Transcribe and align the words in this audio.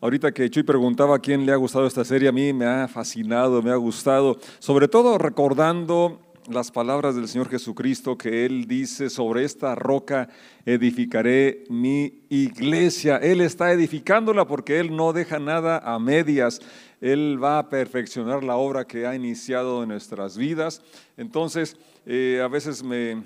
Ahorita 0.00 0.30
que 0.32 0.48
Chuy 0.48 0.62
preguntaba 0.62 1.16
a 1.16 1.18
quién 1.18 1.44
le 1.44 1.52
ha 1.52 1.56
gustado 1.56 1.86
esta 1.86 2.04
serie, 2.04 2.28
a 2.28 2.32
mí 2.32 2.52
me 2.52 2.66
ha 2.66 2.86
fascinado, 2.86 3.60
me 3.62 3.72
ha 3.72 3.76
gustado, 3.76 4.38
sobre 4.60 4.86
todo 4.86 5.18
recordando 5.18 6.20
las 6.48 6.70
palabras 6.70 7.14
del 7.14 7.28
Señor 7.28 7.48
Jesucristo 7.48 8.16
que 8.16 8.46
Él 8.46 8.66
dice, 8.66 9.10
sobre 9.10 9.44
esta 9.44 9.74
roca 9.74 10.28
edificaré 10.64 11.64
mi 11.68 12.22
iglesia. 12.28 13.16
Él 13.16 13.40
está 13.40 13.72
edificándola 13.72 14.46
porque 14.46 14.78
Él 14.78 14.94
no 14.94 15.12
deja 15.12 15.38
nada 15.38 15.78
a 15.78 15.98
medias. 15.98 16.60
Él 17.00 17.42
va 17.42 17.58
a 17.58 17.68
perfeccionar 17.68 18.42
la 18.44 18.56
obra 18.56 18.86
que 18.86 19.06
ha 19.06 19.14
iniciado 19.14 19.82
en 19.82 19.90
nuestras 19.90 20.36
vidas. 20.36 20.80
Entonces, 21.16 21.76
eh, 22.06 22.40
a 22.42 22.48
veces 22.48 22.82
me, 22.82 23.22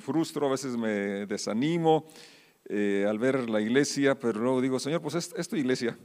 frustro, 0.00 0.46
a 0.46 0.50
veces 0.50 0.76
me 0.76 1.26
desanimo 1.26 2.06
eh, 2.66 3.06
al 3.08 3.18
ver 3.18 3.48
la 3.48 3.60
iglesia, 3.60 4.18
pero 4.18 4.40
luego 4.40 4.60
digo, 4.60 4.80
Señor, 4.80 5.00
pues 5.00 5.14
es, 5.14 5.52
iglesia. 5.52 5.96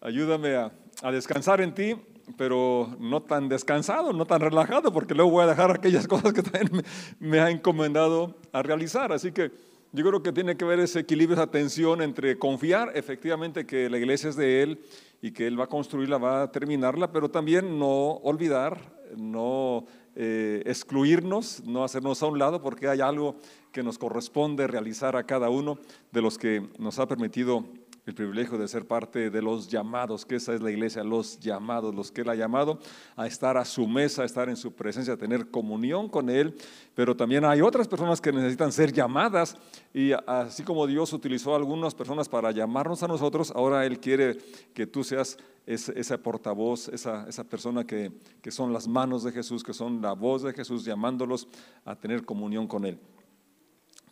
Ayúdame 0.00 0.56
a, 0.56 0.72
a 1.02 1.12
descansar 1.12 1.60
en 1.60 1.74
ti 1.74 1.96
pero 2.36 2.96
no 2.98 3.22
tan 3.22 3.48
descansado, 3.48 4.12
no 4.12 4.26
tan 4.26 4.40
relajado, 4.40 4.92
porque 4.92 5.14
luego 5.14 5.30
voy 5.30 5.44
a 5.44 5.48
dejar 5.48 5.70
aquellas 5.70 6.06
cosas 6.08 6.32
que 6.32 6.42
también 6.42 6.82
me, 7.18 7.40
ha 7.40 7.50
encomendado 7.50 8.36
a 8.52 8.62
realizar. 8.62 9.12
Así 9.12 9.32
que 9.32 9.50
yo 9.92 10.04
creo 10.04 10.22
que 10.22 10.32
tiene 10.32 10.56
que 10.56 10.64
ver 10.64 10.80
ese 10.80 11.00
equilibrio, 11.00 11.34
esa 11.34 11.50
tensión 11.50 12.02
entre 12.02 12.38
confiar 12.38 12.92
efectivamente 12.94 13.66
que 13.66 13.90
la 13.90 13.98
iglesia 13.98 14.30
es 14.30 14.36
de 14.36 14.62
Él 14.62 14.80
y 15.20 15.32
que 15.32 15.46
Él 15.46 15.58
va 15.58 15.64
a 15.64 15.68
construirla, 15.68 16.18
va 16.18 16.42
a 16.42 16.52
terminarla, 16.52 17.12
pero 17.12 17.28
también 17.30 17.78
no 17.78 18.12
olvidar, 18.22 18.78
no 19.16 19.86
eh, 20.14 20.62
excluirnos, 20.66 21.62
no 21.66 21.84
hacernos 21.84 22.22
a 22.22 22.26
un 22.26 22.38
lado, 22.38 22.62
porque 22.62 22.88
hay 22.88 23.00
algo 23.00 23.36
que 23.72 23.82
nos 23.82 23.98
corresponde 23.98 24.66
realizar 24.66 25.16
a 25.16 25.24
cada 25.24 25.50
uno 25.50 25.78
de 26.12 26.22
los 26.22 26.38
que 26.38 26.68
nos 26.78 26.98
ha 26.98 27.06
permitido 27.06 27.64
el 28.10 28.14
privilegio 28.14 28.58
de 28.58 28.66
ser 28.66 28.86
parte 28.86 29.30
de 29.30 29.40
los 29.40 29.68
llamados, 29.68 30.26
que 30.26 30.34
esa 30.34 30.52
es 30.52 30.60
la 30.60 30.70
iglesia, 30.70 31.04
los 31.04 31.38
llamados, 31.38 31.94
los 31.94 32.10
que 32.10 32.22
Él 32.22 32.28
ha 32.28 32.34
llamado 32.34 32.78
a 33.16 33.26
estar 33.26 33.56
a 33.56 33.64
su 33.64 33.86
mesa, 33.86 34.22
a 34.22 34.24
estar 34.24 34.48
en 34.48 34.56
su 34.56 34.72
presencia, 34.72 35.14
a 35.14 35.16
tener 35.16 35.50
comunión 35.50 36.08
con 36.08 36.28
Él, 36.28 36.56
pero 36.94 37.16
también 37.16 37.44
hay 37.44 37.60
otras 37.60 37.86
personas 37.86 38.20
que 38.20 38.32
necesitan 38.32 38.72
ser 38.72 38.92
llamadas 38.92 39.56
y 39.94 40.10
así 40.26 40.64
como 40.64 40.86
Dios 40.88 41.12
utilizó 41.12 41.54
a 41.54 41.56
algunas 41.56 41.94
personas 41.94 42.28
para 42.28 42.50
llamarnos 42.50 43.02
a 43.04 43.08
nosotros, 43.08 43.52
ahora 43.54 43.86
Él 43.86 44.00
quiere 44.00 44.38
que 44.74 44.86
tú 44.86 45.04
seas 45.04 45.38
esa, 45.66 46.18
portavoz, 46.18 46.88
esa, 46.88 47.28
esa 47.28 47.44
persona 47.44 47.86
que, 47.86 48.10
que 48.42 48.50
son 48.50 48.72
las 48.72 48.88
manos 48.88 49.22
de 49.22 49.30
Jesús, 49.30 49.62
que 49.62 49.72
son 49.72 50.02
la 50.02 50.14
voz 50.14 50.42
de 50.42 50.52
Jesús, 50.52 50.84
llamándolos 50.84 51.46
a 51.84 51.94
tener 51.94 52.24
comunión 52.24 52.66
con 52.66 52.84
Él. 52.86 52.98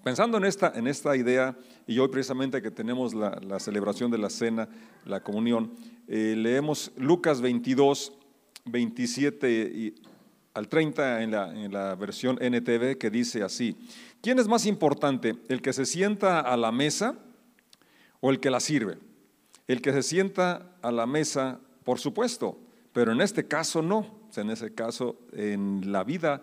Pensando 0.08 0.38
en 0.38 0.46
esta, 0.46 0.72
en 0.74 0.86
esta 0.86 1.14
idea, 1.18 1.54
y 1.86 1.98
hoy 1.98 2.08
precisamente 2.08 2.62
que 2.62 2.70
tenemos 2.70 3.12
la, 3.12 3.60
celebración 3.60 4.10
de 4.10 4.16
la 4.16 4.30
cena, 4.30 4.66
la 5.04 5.22
comunión, 5.22 5.74
eh, 6.06 6.32
leemos 6.34 6.92
Lucas 6.96 7.42
22, 7.42 8.14
27 8.64 9.50
y, 9.50 9.94
al 10.54 10.66
30 10.66 11.22
en 11.22 11.30
la, 11.32 11.54
en 11.54 11.70
la 11.70 11.94
versión 11.94 12.38
NTV 12.40 12.96
que 12.96 13.10
dice 13.10 13.42
así, 13.42 13.76
¿quién 14.22 14.38
es 14.38 14.48
más 14.48 14.64
importante, 14.64 15.34
el 15.50 15.60
que 15.60 15.74
se 15.74 15.84
sienta 15.84 16.40
a 16.40 16.56
la 16.56 16.72
mesa 16.72 17.18
o 18.22 18.30
el 18.30 18.40
que 18.40 18.48
la 18.48 18.60
sirve? 18.60 18.96
El 19.66 19.82
que 19.82 19.92
se 19.92 20.02
sienta 20.02 20.72
a 20.80 20.90
la 20.90 21.04
mesa, 21.04 21.60
por 21.84 21.98
supuesto, 21.98 22.58
pero 22.94 23.12
en 23.12 23.20
este 23.20 23.46
caso 23.46 23.82
no, 23.82 24.06
en 24.36 24.48
ese 24.48 24.74
caso 24.74 25.18
en 25.32 25.92
la 25.92 26.02
vida 26.02 26.42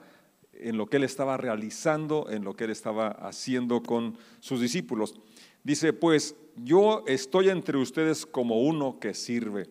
en 0.60 0.78
lo 0.78 0.88
que 0.88 0.98
él 0.98 1.04
estaba 1.04 1.38
realizando, 1.38 2.28
en 2.30 2.44
lo 2.44 2.56
que 2.56 2.66
él 2.66 2.72
estaba 2.72 3.10
haciendo 3.10 3.84
con 3.84 4.18
sus 4.40 4.62
discípulos. 4.62 5.16
Dice, 5.64 5.94
pues 5.94 6.36
yo 6.56 7.04
estoy 7.08 7.50
entre 7.50 7.78
ustedes 7.78 8.26
como 8.26 8.62
uno 8.62 9.00
que 9.00 9.14
sirve. 9.14 9.68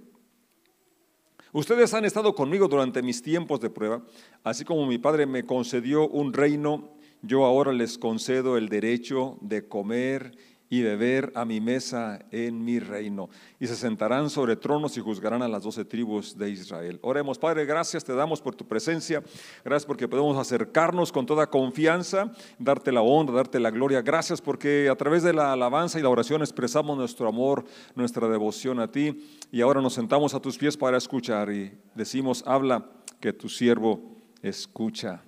Ustedes 1.52 1.94
han 1.94 2.04
estado 2.04 2.34
conmigo 2.34 2.66
durante 2.66 3.00
mis 3.00 3.22
tiempos 3.22 3.60
de 3.60 3.70
prueba, 3.70 4.02
así 4.42 4.64
como 4.64 4.86
mi 4.86 4.98
Padre 4.98 5.24
me 5.24 5.44
concedió 5.44 6.08
un 6.08 6.32
reino, 6.32 6.90
yo 7.22 7.44
ahora 7.44 7.72
les 7.72 7.96
concedo 7.96 8.56
el 8.56 8.68
derecho 8.68 9.38
de 9.40 9.68
comer 9.68 10.36
y 10.70 10.82
beber 10.82 11.30
a 11.34 11.44
mi 11.44 11.60
mesa 11.60 12.24
en 12.30 12.64
mi 12.64 12.78
reino. 12.78 13.28
Y 13.60 13.66
se 13.66 13.76
sentarán 13.76 14.30
sobre 14.30 14.56
tronos 14.56 14.96
y 14.96 15.00
juzgarán 15.00 15.42
a 15.42 15.48
las 15.48 15.62
doce 15.62 15.84
tribus 15.84 16.36
de 16.36 16.50
Israel. 16.50 16.98
Oremos, 17.02 17.38
Padre, 17.38 17.64
gracias 17.64 18.04
te 18.04 18.14
damos 18.14 18.40
por 18.40 18.54
tu 18.54 18.66
presencia. 18.66 19.22
Gracias 19.64 19.86
porque 19.86 20.08
podemos 20.08 20.36
acercarnos 20.38 21.12
con 21.12 21.26
toda 21.26 21.48
confianza, 21.48 22.32
darte 22.58 22.92
la 22.92 23.02
honra, 23.02 23.34
darte 23.34 23.60
la 23.60 23.70
gloria. 23.70 24.02
Gracias 24.02 24.40
porque 24.40 24.88
a 24.88 24.96
través 24.96 25.22
de 25.22 25.32
la 25.32 25.52
alabanza 25.52 25.98
y 25.98 26.02
la 26.02 26.08
oración 26.08 26.42
expresamos 26.42 26.96
nuestro 26.96 27.28
amor, 27.28 27.64
nuestra 27.94 28.28
devoción 28.28 28.80
a 28.80 28.90
ti. 28.90 29.24
Y 29.52 29.60
ahora 29.60 29.80
nos 29.80 29.94
sentamos 29.94 30.34
a 30.34 30.40
tus 30.40 30.58
pies 30.58 30.76
para 30.76 30.96
escuchar 30.96 31.52
y 31.52 31.72
decimos, 31.94 32.42
habla 32.46 32.86
que 33.20 33.32
tu 33.32 33.48
siervo 33.48 34.00
escucha. 34.42 35.22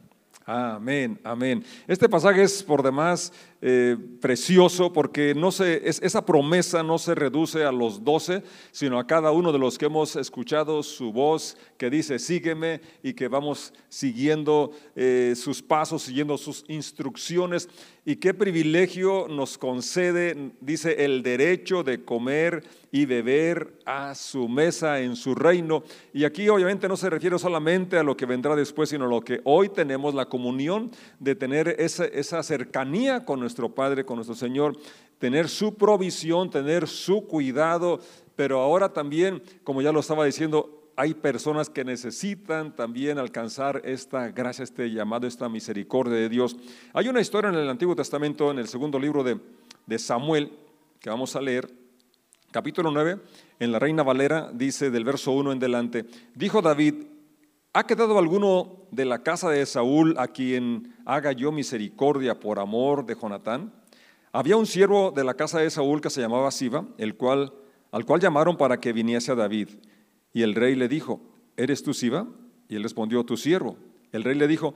Amén, 0.49 1.19
amén. 1.25 1.65
Este 1.89 2.09
pasaje 2.09 2.45
es 2.45 2.63
por 2.63 2.81
demás 2.81 3.33
eh, 3.63 3.97
precioso 4.21 4.93
porque 4.93 5.35
no 5.35 5.51
se, 5.51 5.89
esa 5.89 6.27
promesa 6.27 6.83
no 6.83 6.99
se 6.99 7.15
reduce 7.15 7.65
a 7.65 7.73
los 7.73 8.05
doce, 8.05 8.43
sino 8.71 8.99
a 8.99 9.07
cada 9.07 9.33
uno 9.33 9.51
de 9.53 9.59
los 9.59 9.79
que 9.79 9.87
hemos 9.87 10.15
escuchado 10.17 10.83
su 10.83 11.13
voz 11.13 11.57
que 11.79 11.89
dice, 11.89 12.19
sígueme 12.19 12.81
y 13.03 13.15
que 13.15 13.29
vamos 13.29 13.73
siguiendo 13.89 14.73
eh, 14.95 15.35
sus 15.37 15.63
pasos, 15.63 16.03
siguiendo 16.03 16.37
sus 16.37 16.65
instrucciones. 16.69 17.69
Y 18.05 18.17
qué 18.17 18.35
privilegio 18.35 19.27
nos 19.29 19.59
concede, 19.59 20.53
dice, 20.61 21.05
el 21.05 21.25
derecho 21.25 21.83
de 21.83 22.05
comer 22.05 22.63
y 22.93 23.05
beber 23.05 23.81
a 23.85 24.15
su 24.15 24.49
mesa 24.49 25.01
en 25.01 25.17
su 25.17 25.35
reino. 25.35 25.83
Y 26.13 26.25
aquí 26.25 26.49
obviamente 26.49 26.89
no 26.89 26.97
se 26.97 27.11
refiere 27.11 27.39
solamente 27.39 27.99
a 27.99 28.05
lo 28.05 28.17
que 28.17 28.25
vendrá 28.25 28.55
después, 28.55 28.91
sino 28.91 29.07
a 29.07 29.09
lo 29.09 29.23
que 29.23 29.41
hoy 29.45 29.71
tenemos, 29.71 30.15
la 30.15 30.27
comunión 30.27 30.93
de 31.19 31.35
tener 31.35 31.75
esa, 31.79 32.05
esa 32.05 32.43
cercanía 32.43 33.25
con 33.25 33.41
nuestro 33.47 33.69
Padre, 33.69 34.05
con 34.05 34.17
nuestro 34.17 34.35
Señor, 34.35 34.77
tener 35.19 35.49
su 35.49 35.75
provisión, 35.75 36.51
tener 36.51 36.89
su 36.89 37.27
cuidado, 37.27 38.01
pero 38.35 38.61
ahora 38.61 38.93
también, 38.93 39.41
como 39.63 39.83
ya 39.83 39.93
lo 39.93 40.01
estaba 40.01 40.25
diciendo, 40.25 40.91
hay 40.97 41.15
personas 41.15 41.71
que 41.71 41.85
necesitan 41.85 42.75
también 42.75 43.19
alcanzar 43.19 43.83
esta 43.85 44.31
gracia, 44.31 44.65
este 44.65 44.91
llamado, 44.91 45.27
esta 45.27 45.49
misericordia 45.49 46.17
de 46.17 46.29
Dios. 46.29 46.57
Hay 46.93 47.09
una 47.09 47.21
historia 47.21 47.51
en 47.51 47.57
el 47.57 47.69
Antiguo 47.69 47.95
Testamento, 47.95 48.51
en 48.51 48.59
el 48.59 48.67
segundo 48.67 48.99
libro 48.99 49.23
de, 49.23 49.39
de 49.87 49.99
Samuel, 49.99 50.51
que 50.99 51.09
vamos 51.09 51.37
a 51.37 51.41
leer, 51.41 51.71
capítulo 52.51 52.91
9, 52.91 53.21
en 53.61 53.73
la 53.73 53.79
Reina 53.79 54.03
Valera, 54.03 54.51
dice 54.53 54.91
del 54.91 55.05
verso 55.05 55.31
1 55.33 55.53
en 55.53 55.59
delante, 55.61 56.05
dijo 56.35 56.63
David, 56.63 56.95
¿ha 57.77 57.87
quedado 57.87 58.19
alguno 58.19 58.87
de 58.91 59.05
la 59.05 59.23
casa 59.23 59.51
de 59.51 59.67
Saúl 59.67 60.15
a 60.17 60.29
quien 60.29 60.95
haga 61.05 61.33
yo 61.33 61.53
misericordia 61.53 62.41
por 62.41 62.59
amor 62.59 63.05
de 63.05 63.15
Jonatán? 63.15 63.71
Había 64.33 64.57
un 64.57 64.65
siervo 64.65 65.11
de 65.11 65.23
la 65.23 65.35
casa 65.35 65.59
de 65.59 65.69
Saúl 65.69 66.01
que 66.01 66.09
se 66.09 66.23
llamaba 66.23 66.51
Siba, 66.51 66.87
el 66.97 67.17
cual, 67.17 67.53
al 67.93 68.07
cual 68.07 68.23
llamaron 68.23 68.57
para 68.57 68.81
que 68.81 68.95
viniese 68.95 69.31
a 69.31 69.35
David. 69.35 69.69
Y 70.33 70.41
el 70.41 70.55
rey 70.55 70.75
le 70.75 70.89
dijo, 70.89 71.21
¿eres 71.55 71.83
tú 71.83 71.93
Siba? 71.93 72.27
Y 72.67 72.77
él 72.77 72.83
respondió, 72.83 73.25
tu 73.25 73.37
siervo. 73.37 73.77
El 74.11 74.25
rey 74.25 74.37
le 74.37 74.49
dijo, 74.49 74.75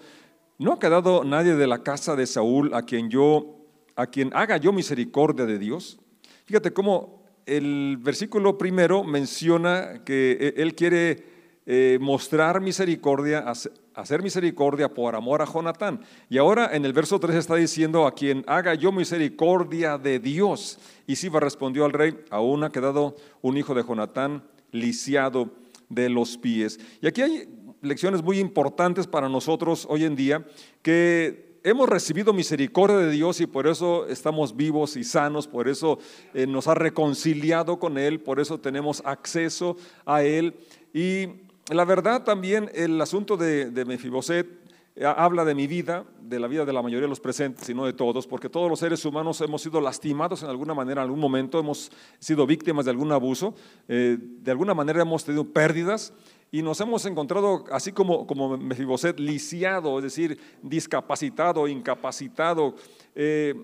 ¿no 0.59 0.75
ha 0.75 0.79
quedado 0.79 1.25
nadie 1.25 1.55
de 1.55 1.67
la 1.67 1.83
casa 1.83 2.17
de 2.17 2.27
Saúl 2.27 2.75
a 2.75 2.83
quien 2.83 3.09
yo, 3.09 3.65
a 3.97 4.09
quien 4.09 4.31
haga 4.35 4.59
yo 4.59 4.75
misericordia 4.75 5.47
de 5.47 5.59
Dios? 5.59 5.99
Fíjate 6.45 6.75
cómo 6.75 7.25
el 7.47 7.97
versículo 7.97 8.59
primero 8.59 9.05
menciona 9.05 10.05
que 10.05 10.37
e, 10.39 10.61
él 10.63 10.75
quiere 10.75 11.40
eh, 11.73 11.99
mostrar 12.01 12.61
misericordia, 12.61 13.45
hacer 13.95 14.23
misericordia 14.25 14.93
por 14.93 15.15
amor 15.15 15.41
a 15.41 15.47
Jonatán. 15.47 16.01
Y 16.29 16.37
ahora 16.37 16.75
en 16.75 16.85
el 16.85 16.93
verso 16.93 17.21
3 17.21 17.37
está 17.37 17.55
diciendo 17.55 18.09
a 18.09 18.13
quien 18.13 18.43
haga 18.49 18.75
yo 18.75 18.91
misericordia 18.91 19.97
de 19.97 20.19
Dios. 20.19 20.81
Y 21.07 21.15
Siba 21.15 21.39
respondió 21.39 21.85
al 21.85 21.93
rey, 21.93 22.19
aún 22.31 22.65
ha 22.65 22.71
quedado 22.71 23.15
un 23.41 23.57
hijo 23.57 23.73
de 23.73 23.85
Jonatán 23.85 24.43
lisiado 24.73 25.49
de 25.89 26.09
los 26.09 26.37
pies. 26.37 26.81
Y 27.01 27.07
aquí 27.07 27.23
hay 27.23 27.49
lecciones 27.83 28.21
muy 28.21 28.41
importantes 28.41 29.07
para 29.07 29.29
nosotros 29.29 29.87
hoy 29.89 30.03
en 30.03 30.17
día 30.17 30.45
que 30.83 31.61
hemos 31.63 31.89
recibido 31.89 32.33
misericordia 32.33 32.97
de 32.97 33.13
Dios 33.13 33.41
y 33.41 33.47
por 33.47 33.69
eso 33.69 34.09
estamos 34.09 34.57
vivos 34.57 34.97
y 34.97 35.05
sanos, 35.05 35.47
por 35.47 35.69
eso 35.69 36.01
eh, 36.35 36.49
nos 36.49 36.67
ha 36.67 36.75
reconciliado 36.75 37.79
con 37.79 37.97
Él, 37.97 38.19
por 38.19 38.41
eso 38.41 38.59
tenemos 38.59 39.03
acceso 39.05 39.77
a 40.05 40.25
Él. 40.25 40.57
Y 40.93 41.29
la 41.71 41.85
verdad 41.85 42.25
también 42.25 42.71
el 42.75 43.01
asunto 43.01 43.37
de, 43.37 43.85
Mefiboset 43.87 44.47
eh, 44.97 45.05
habla 45.05 45.45
de 45.45 45.55
mi 45.55 45.69
vida, 45.69 46.05
de 46.21 46.41
la 46.41 46.49
vida 46.49 46.65
de 46.65 46.73
la 46.73 46.83
mayoría 46.83 47.03
de 47.03 47.09
los 47.09 47.21
presentes 47.21 47.69
y 47.69 47.75
no 47.75 47.87
de 47.87 47.93
todos, 47.93 48.27
porque 48.27 48.49
todos 48.49 48.69
los 48.69 48.81
seres 48.81 49.05
humanos 49.05 49.41
hemos 49.41 49.63
sido 49.63 49.81
lastimados 49.81 50.43
en 50.43 50.51
alguna 50.51 50.75
manera, 50.75 51.03
en 51.03 51.07
algún 51.07 51.21
momento 51.21 51.61
hemos 51.61 51.93
sido 52.19 52.47
víctimas 52.47 52.87
de 52.87 52.91
algún 52.91 53.13
abuso, 53.13 53.55
eh, 53.87 54.19
de 54.21 54.51
alguna 54.51 54.75
manera 54.75 55.03
hemos 55.03 55.25
tenido 55.25 55.45
pérdidas 55.45 56.13
y 56.51 56.63
nos 56.63 56.81
hemos 56.81 57.07
encontrado, 57.07 57.65
así 57.71 57.93
como, 57.93 58.27
como 58.27 58.59
Mefiboset, 58.59 59.21
lisiado, 59.21 59.99
es 59.99 60.03
decir, 60.03 60.41
discapacitado, 60.63 61.69
incapacitado, 61.69 62.75
eh, 63.15 63.55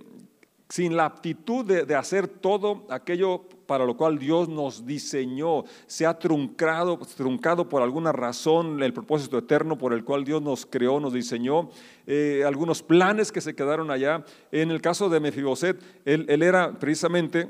sin 0.69 0.97
la 0.97 1.05
aptitud 1.05 1.65
de, 1.65 1.95
hacer 1.95 2.27
todo 2.27 2.87
aquello 2.91 3.43
para 3.67 3.85
lo 3.85 3.97
cual 3.97 4.19
Dios 4.19 4.49
nos 4.49 4.87
diseñó, 4.87 5.65
se 5.87 6.07
ha 6.07 6.19
truncado, 6.19 6.99
truncado 7.17 7.69
por 7.69 7.83
alguna 7.83 8.13
razón 8.13 8.83
el 8.83 8.93
propósito 8.93 9.39
eterno 9.39 9.79
por 9.79 9.93
el 9.93 10.05
cual 10.05 10.25
Dios 10.25 10.43
nos 10.43 10.67
creó, 10.67 11.01
nos 11.01 11.13
diseñó, 11.13 11.71
eh, 12.07 12.43
algunos 12.47 12.83
planes 12.83 13.33
que 13.33 13.41
se 13.41 13.55
quedaron 13.55 13.91
allá. 13.91 14.25
En 14.53 14.71
el 14.71 14.81
caso 14.81 15.09
de 15.09 15.21
Mefiboset, 15.21 15.81
él, 16.05 16.43
era 16.43 16.79
precisamente 16.79 17.49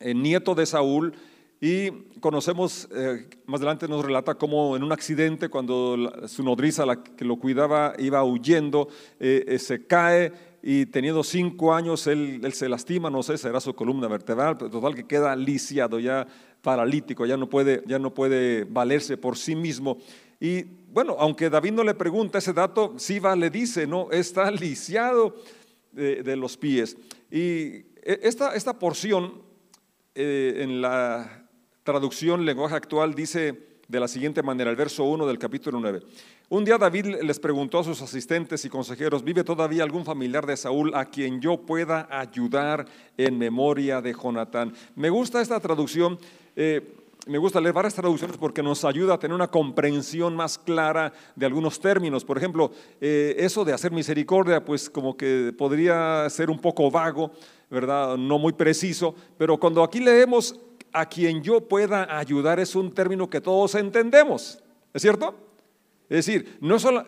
el 0.00 0.10
eh, 0.10 0.14
nieto 0.14 0.54
de 0.54 0.66
Saúl, 0.66 1.14
y 1.60 1.90
conocemos, 2.20 2.88
eh, 2.94 3.28
más 3.46 3.58
adelante 3.58 3.88
nos 3.88 4.04
relata 4.04 4.36
cómo 4.36 4.76
en 4.76 4.84
un 4.84 4.92
accidente, 4.92 5.48
cuando 5.48 5.96
su 6.28 6.44
nodriza, 6.44 6.86
la 6.86 7.02
que 7.02 7.24
lo 7.24 7.34
cuidaba, 7.34 7.94
iba 7.98 8.22
huyendo, 8.22 8.86
se 9.18 9.84
cae 9.84 10.32
y 10.62 10.86
teniendo 10.86 11.22
cinco 11.22 11.72
años 11.72 12.06
él, 12.06 12.40
se 12.52 12.68
lastima, 12.68 13.10
no 13.10 13.22
sé, 13.22 13.38
será 13.38 13.60
su 13.60 13.74
columna 13.74 14.08
vertebral, 14.08 14.56
pero 14.56 14.70
total 14.70 14.94
que 14.94 15.06
queda 15.06 15.34
lisiado, 15.36 16.00
ya 16.00 16.26
paralítico, 16.62 17.26
ya 17.26 17.36
no 17.36 17.48
puede, 17.48 17.82
ya 17.86 17.98
no 17.98 18.12
puede 18.12 18.64
valerse 18.64 19.16
por 19.16 19.36
sí 19.36 19.54
mismo. 19.54 19.98
Y 20.40 20.62
bueno, 20.92 21.16
aunque 21.18 21.50
David 21.50 21.72
no 21.72 21.84
le 21.84 21.94
pregunta 21.94 22.38
ese 22.38 22.52
dato, 22.52 22.94
Siva 22.98 23.36
le 23.36 23.50
dice, 23.50 23.86
no, 23.86 24.10
está 24.10 24.50
lisiado 24.50 25.36
de, 25.92 26.36
los 26.36 26.56
pies. 26.56 26.96
Y 27.30 27.38
e, 28.02 28.20
esta, 28.22 28.54
esta 28.54 28.78
porción 28.78 29.42
eh, 30.14 30.60
en 30.62 30.80
la 30.80 31.48
traducción 31.82 32.44
lenguaje 32.44 32.74
actual 32.74 33.14
dice 33.14 33.67
de 33.88 33.98
la 33.98 34.06
siguiente 34.06 34.42
manera, 34.42 34.70
el 34.70 34.76
verso 34.76 35.04
1 35.04 35.26
del 35.26 35.38
capítulo 35.38 35.80
9. 35.80 36.02
Un 36.50 36.64
día 36.64 36.76
David 36.76 37.22
les 37.22 37.40
preguntó 37.40 37.78
a 37.78 37.84
sus 37.84 38.02
asistentes 38.02 38.62
y 38.66 38.68
consejeros, 38.68 39.24
¿vive 39.24 39.42
todavía 39.44 39.82
algún 39.82 40.04
familiar 40.04 40.46
de 40.46 40.58
Saúl 40.58 40.94
a 40.94 41.06
quien 41.06 41.40
yo 41.40 41.56
pueda 41.56 42.06
ayudar 42.10 42.84
en 43.16 43.38
memoria 43.38 44.02
de 44.02 44.12
Jonatán? 44.12 44.74
Me 44.94 45.08
gusta 45.08 45.40
esta 45.40 45.58
traducción. 45.58 46.18
Eh, 46.54 46.96
me 47.26 47.38
gusta 47.38 47.60
leer 47.60 47.74
varias 47.74 47.94
traducciones 47.94 48.36
porque 48.36 48.62
nos 48.62 48.84
ayuda 48.84 49.14
a 49.14 49.18
tener 49.18 49.34
una 49.34 49.50
comprensión 49.50 50.36
más 50.36 50.58
clara 50.58 51.12
de 51.34 51.46
algunos 51.46 51.80
términos. 51.80 52.24
Por 52.24 52.38
ejemplo, 52.38 52.70
eh, 53.00 53.36
eso 53.38 53.64
de 53.64 53.72
hacer 53.72 53.92
misericordia, 53.92 54.64
pues 54.64 54.88
como 54.88 55.16
que 55.16 55.52
podría 55.56 56.28
ser 56.30 56.48
un 56.48 56.58
poco 56.58 56.90
vago, 56.90 57.30
¿verdad? 57.70 58.16
No 58.16 58.38
muy 58.38 58.52
preciso, 58.52 59.14
pero 59.36 59.58
cuando 59.58 59.82
aquí 59.82 60.00
leemos 60.00 60.58
a 60.92 61.06
quien 61.06 61.42
yo 61.42 61.68
pueda 61.68 62.18
ayudar 62.18 62.60
es 62.60 62.74
un 62.74 62.92
término 62.92 63.28
que 63.28 63.40
todos 63.40 63.74
entendemos, 63.74 64.62
¿es 64.92 65.02
cierto? 65.02 65.47
Es 66.08 66.24
decir, 66.24 66.56
no 66.62 66.78
solo, 66.78 67.04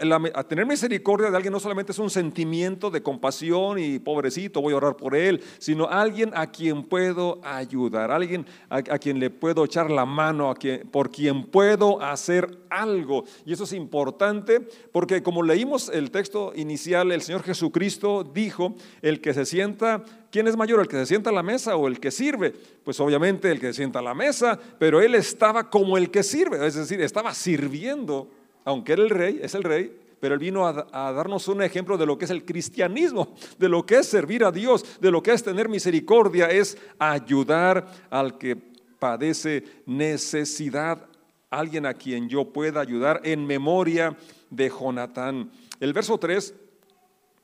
tener 0.47 0.67
misericordia 0.67 1.31
de 1.31 1.37
alguien 1.37 1.55
no 1.55 1.61
solamente 1.61 1.93
es 1.93 1.99
un 1.99 2.11
sentimiento 2.11 2.91
de 2.91 3.03
compasión 3.03 3.79
y 3.79 3.99
pobrecito, 3.99 4.61
voy 4.61 4.75
a 4.75 4.77
orar 4.77 4.97
por 4.97 5.17
él, 5.17 5.43
sino 5.59 5.89
alguien 5.89 6.33
a 6.35 6.51
quien 6.51 6.83
puedo 6.83 7.41
ayudar, 7.43 8.11
alguien 8.11 8.45
a, 8.69 8.83
quien 8.83 9.19
le 9.19 9.31
puedo 9.31 9.65
echar 9.65 9.91
la 9.91 10.05
mano, 10.05 10.51
a 10.51 10.55
quien, 10.55 10.87
por 10.89 11.11
quien 11.11 11.45
puedo 11.45 12.03
hacer 12.03 12.59
algo. 12.69 13.25
Y 13.47 13.55
eso 13.55 13.65
es 13.65 13.73
importante 13.73 14.61
porque 14.93 15.23
como 15.23 15.43
leímos 15.43 15.89
el 15.89 16.11
texto 16.11 16.53
inicial, 16.55 17.11
el 17.11 17.23
Señor 17.23 17.43
Jesucristo 17.43 18.23
dijo, 18.23 18.75
el 19.01 19.23
que 19.23 19.33
se 19.33 19.47
sienta 19.47 20.05
¿Quién 20.31 20.47
es 20.47 20.57
mayor, 20.57 20.79
el 20.79 20.87
que 20.87 20.97
se 20.97 21.07
sienta 21.07 21.31
a 21.31 21.33
la 21.33 21.43
mesa 21.43 21.75
o 21.75 21.89
el 21.89 21.99
que 21.99 22.13
sirve? 22.13 22.55
Pues 22.85 23.01
obviamente 23.01 23.51
el 23.51 23.59
que 23.59 23.69
se 23.69 23.75
sienta 23.75 23.99
a 23.99 24.03
la 24.03 24.15
mesa, 24.15 24.57
pero 24.79 25.01
él 25.01 25.17
estaba 25.17 25.69
como 25.69 25.99
el 25.99 26.09
que 26.11 26.23
sirve, 26.23 26.65
es 26.65 26.75
decir, 26.75 27.01
estaba 27.01 27.35
sirviendo 27.35 28.31
aunque 28.65 28.93
era 28.93 29.03
el 29.03 29.11
rey, 29.11 29.41
es 29.43 29.55
el 29.55 29.63
rey, 29.63 29.97
pero 30.21 30.35
él 30.35 30.41
vino 30.41 30.67
a, 30.67 31.13
darnos 31.13 31.49
un 31.49 31.63
ejemplo 31.63 31.97
de 31.97 32.07
lo 32.07 32.19
que 32.19 32.27
es 32.27 32.31
el 32.31 32.45
cristianismo, 32.45 33.35
de 33.59 33.69
lo 33.69 33.85
que 33.87 33.99
es 33.99 34.07
servir 34.07 34.45
a 34.45 34.53
Dios, 34.53 35.01
de 35.01 35.11
lo 35.11 35.23
que 35.23 35.33
es 35.33 35.43
tener 35.43 35.69
misericordia, 35.69 36.49
es 36.49 36.77
ayudar 36.99 37.91
al 38.11 38.37
que 38.37 38.57
padece 38.99 39.65
necesidad, 39.87 41.07
alguien 41.49 41.87
a 41.87 41.95
quien 41.95 42.29
yo 42.29 42.53
pueda 42.53 42.81
ayudar 42.81 43.23
en 43.25 43.47
memoria 43.47 44.17
de 44.51 44.69
Jonatán. 44.69 45.51
El 45.81 45.95
verso 45.95 46.19
3 46.19 46.55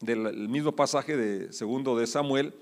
del 0.01 0.49
mismo 0.49 0.73
pasaje 0.73 1.17
de 1.17 1.53
segundo 1.55 1.99
de 1.99 2.07
Samuel 2.07 2.53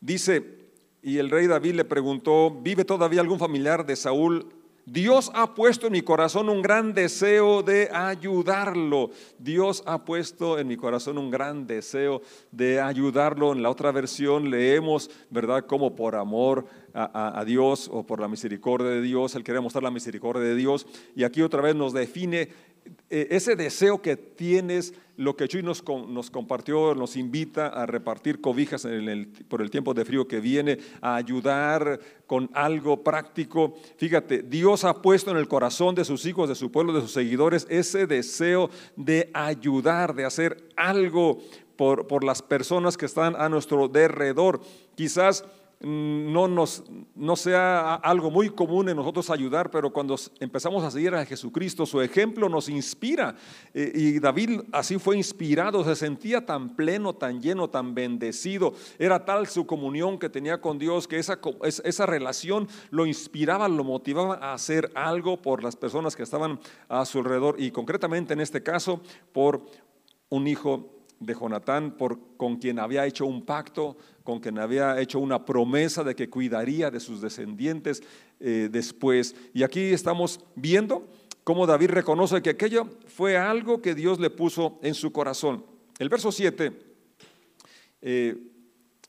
dice, 0.00 0.66
y 1.02 1.16
el 1.18 1.30
rey 1.30 1.46
David 1.46 1.74
le 1.76 1.84
preguntó, 1.84 2.50
¿vive 2.50 2.84
todavía 2.84 3.22
algún 3.22 3.38
familiar 3.38 3.86
de 3.86 3.96
Saúl 3.96 4.46
Dios 4.88 5.32
ha 5.34 5.52
puesto 5.52 5.88
en 5.88 5.94
mi 5.94 6.02
corazón 6.02 6.48
un 6.48 6.62
gran 6.62 6.94
deseo 6.94 7.64
de 7.64 7.90
ayudarlo. 7.92 9.10
Dios 9.36 9.82
ha 9.84 10.04
puesto 10.04 10.60
en 10.60 10.68
mi 10.68 10.76
corazón 10.76 11.18
un 11.18 11.28
gran 11.28 11.66
deseo 11.66 12.22
de 12.52 12.80
ayudarlo. 12.80 13.52
En 13.52 13.64
la 13.64 13.70
otra 13.70 13.90
versión 13.90 14.48
leemos, 14.48 15.10
¿verdad? 15.28 15.66
Como 15.66 15.96
por 15.96 16.14
amor 16.14 16.66
a, 16.94 17.42
Dios 17.44 17.90
o 17.92 18.06
por 18.06 18.20
la 18.20 18.28
misericordia 18.28 18.88
de 18.90 19.02
Dios. 19.02 19.34
Él 19.34 19.42
quiere 19.42 19.60
mostrar 19.60 19.82
la 19.82 19.90
misericordia 19.90 20.44
de 20.44 20.54
Dios. 20.54 20.86
Y 21.16 21.24
aquí 21.24 21.42
otra 21.42 21.62
vez 21.62 21.74
nos 21.74 21.92
define 21.92 22.50
ese 23.08 23.56
deseo 23.56 24.02
que 24.02 24.16
tienes, 24.16 24.94
lo 25.16 25.36
que 25.36 25.48
Chuy 25.48 25.62
nos, 25.62 25.84
nos 26.08 26.30
compartió, 26.30 26.94
nos 26.94 27.16
invita 27.16 27.68
a 27.68 27.86
repartir 27.86 28.40
cobijas 28.40 28.86
por 29.48 29.62
el 29.62 29.70
tiempo 29.70 29.94
de 29.94 30.04
frío 30.04 30.28
que 30.28 30.40
viene, 30.40 30.78
a 31.00 31.16
ayudar 31.16 32.00
con 32.26 32.50
algo 32.52 33.02
práctico. 33.02 33.74
Fíjate, 33.96 34.42
Dios 34.42 34.84
ha 34.84 35.00
puesto 35.00 35.30
en 35.30 35.36
el 35.36 35.48
corazón 35.48 35.94
de 35.94 36.04
sus 36.04 36.26
hijos, 36.26 36.48
de 36.48 36.54
su 36.54 36.70
pueblo, 36.70 36.92
de 36.92 37.00
sus 37.00 37.12
seguidores, 37.12 37.66
ese 37.70 38.06
deseo 38.06 38.70
de 38.96 39.30
ayudar, 39.32 40.14
de 40.14 40.24
hacer 40.24 40.68
algo 40.76 41.38
por, 41.76 42.06
por 42.06 42.24
las 42.24 42.42
personas 42.42 42.96
que 42.96 43.06
están 43.06 43.36
a 43.36 43.48
nuestro 43.48 43.88
derredor. 43.88 44.60
Quizás 44.94 45.44
no, 45.80 46.48
nos, 46.48 46.84
no 47.14 47.36
sea 47.36 47.94
algo 47.96 48.30
muy 48.30 48.48
común 48.50 48.88
en 48.88 48.96
nosotros 48.96 49.28
ayudar, 49.30 49.70
pero 49.70 49.92
cuando 49.92 50.16
empezamos 50.40 50.82
a 50.82 50.90
seguir 50.90 51.14
a 51.14 51.24
Jesucristo, 51.26 51.84
su 51.84 52.00
ejemplo 52.00 52.48
nos 52.48 52.68
inspira. 52.68 53.36
Eh, 53.74 53.92
y 53.94 54.18
David 54.18 54.62
así 54.72 54.98
fue 54.98 55.16
inspirado, 55.16 55.84
se 55.84 55.94
sentía 55.94 56.46
tan 56.46 56.74
pleno, 56.76 57.14
tan 57.14 57.42
lleno, 57.42 57.68
tan 57.68 57.94
bendecido. 57.94 58.72
Era 58.98 59.24
tal 59.24 59.46
su 59.46 59.66
comunión 59.66 60.18
que 60.18 60.30
tenía 60.30 60.60
con 60.60 60.78
Dios 60.78 61.06
que 61.06 61.18
esa, 61.18 61.38
esa 61.62 62.06
relación 62.06 62.68
lo 62.90 63.04
inspiraba, 63.04 63.68
lo 63.68 63.84
motivaba 63.84 64.36
a 64.36 64.54
hacer 64.54 64.90
algo 64.94 65.42
por 65.42 65.62
las 65.62 65.76
personas 65.76 66.16
que 66.16 66.22
estaban 66.22 66.58
a 66.88 67.04
su 67.04 67.18
alrededor 67.18 67.56
y 67.58 67.70
concretamente 67.70 68.32
en 68.32 68.40
este 68.40 68.62
caso 68.62 69.02
por 69.32 69.66
un 70.28 70.46
hijo 70.46 70.95
de 71.18 71.34
Jonatán, 71.34 71.96
por, 71.96 72.18
con 72.36 72.56
quien 72.56 72.78
había 72.78 73.06
hecho 73.06 73.26
un 73.26 73.44
pacto, 73.44 73.96
con 74.22 74.40
quien 74.40 74.58
había 74.58 75.00
hecho 75.00 75.18
una 75.18 75.44
promesa 75.44 76.04
de 76.04 76.14
que 76.14 76.28
cuidaría 76.28 76.90
de 76.90 77.00
sus 77.00 77.20
descendientes 77.20 78.02
eh, 78.40 78.68
después. 78.70 79.34
Y 79.54 79.62
aquí 79.62 79.80
estamos 79.80 80.40
viendo 80.54 81.08
cómo 81.44 81.66
David 81.66 81.90
reconoce 81.90 82.42
que 82.42 82.50
aquello 82.50 82.88
fue 83.06 83.36
algo 83.36 83.80
que 83.80 83.94
Dios 83.94 84.20
le 84.20 84.30
puso 84.30 84.78
en 84.82 84.94
su 84.94 85.12
corazón. 85.12 85.64
El 85.98 86.08
verso 86.08 86.30
7, 86.30 86.72
eh, 88.02 88.36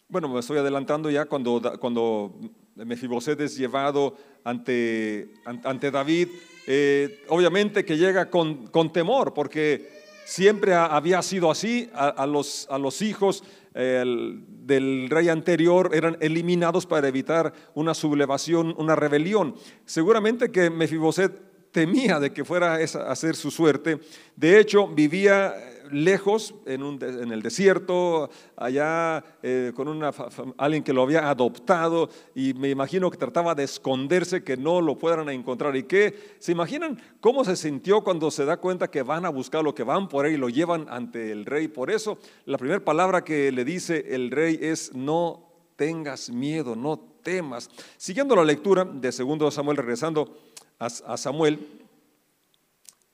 bueno, 0.08 0.30
me 0.30 0.40
estoy 0.40 0.60
adelantando 0.60 1.10
ya 1.10 1.26
cuando, 1.26 1.62
cuando 1.80 2.40
Mefiboset 2.76 3.42
es 3.42 3.58
llevado 3.58 4.16
ante, 4.44 5.34
ante 5.46 5.92
David, 5.92 6.30
eh, 6.68 7.24
obviamente 7.28 7.84
que 7.84 7.98
llega 7.98 8.30
con, 8.30 8.68
con 8.68 8.94
temor, 8.94 9.34
porque 9.34 9.97
Siempre 10.28 10.76
había 10.76 11.22
sido 11.22 11.50
así, 11.50 11.90
a, 11.94 12.26
los, 12.28 13.02
hijos 13.02 13.46
del 13.74 15.08
rey 15.10 15.30
anterior 15.30 15.92
eran 15.94 16.18
eliminados 16.20 16.86
para 16.86 17.08
evitar 17.08 17.54
una 17.76 17.94
sublevación, 17.94 18.76
una 18.78 18.98
rebelión. 18.98 19.56
Seguramente 19.86 20.52
que 20.52 20.70
Mefiboset 20.70 21.32
temía 21.78 22.20
de 22.20 22.34
que 22.34 22.44
fuera 22.44 22.74
a 22.74 23.16
ser 23.16 23.36
su 23.36 23.52
suerte. 23.52 24.00
De 24.36 24.60
hecho, 24.60 24.88
vivía 24.88 25.54
lejos, 25.92 26.56
en, 26.66 26.82
un, 26.82 26.98
en, 27.04 27.32
el 27.32 27.44
desierto, 27.44 28.32
allá 28.56 29.24
eh, 29.44 29.72
con 29.76 29.88
una, 29.88 30.12
alguien 30.58 30.82
que 30.82 30.92
lo 30.92 31.04
había 31.04 31.30
adoptado 31.30 32.10
y 32.34 32.56
me 32.56 32.72
imagino 32.72 33.12
que 33.12 33.18
trataba 33.18 33.54
de 33.54 33.66
esconderse, 33.66 34.44
que 34.44 34.58
no 34.58 34.82
lo 34.82 34.98
puedan 34.98 35.30
encontrar. 35.30 35.76
¿Y 35.76 35.84
qué? 35.84 36.36
¿Se 36.40 36.52
imaginan 36.52 37.00
cómo 37.22 37.46
se 37.46 37.56
sintió 37.56 38.04
cuando 38.04 38.32
se 38.32 38.46
da 38.46 38.58
cuenta 38.58 38.90
que 38.90 39.04
van 39.04 39.26
a 39.26 39.30
buscarlo, 39.30 39.76
que 39.76 39.84
van 39.84 40.10
por 40.10 40.26
ahí 40.26 40.34
y 40.34 40.38
lo 40.38 40.50
llevan 40.50 40.88
ante 40.90 41.32
el 41.32 41.46
rey? 41.46 41.68
Por 41.68 41.92
eso 41.92 42.18
la 42.46 42.58
primera 42.58 42.84
palabra 42.84 43.24
que 43.24 43.52
le 43.52 43.64
dice 43.64 44.04
el 44.16 44.32
rey 44.32 44.58
es 44.60 44.96
no 44.96 45.44
tengas 45.76 46.32
miedo, 46.32 46.76
no 46.76 46.98
temas. 47.22 47.70
Siguiendo 47.98 48.36
la 48.36 48.44
lectura 48.44 48.84
de 48.84 49.12
segundo 49.12 49.52
Samuel, 49.52 49.78
regresando 49.78 50.36
a, 50.80 51.18
Samuel, 51.18 51.68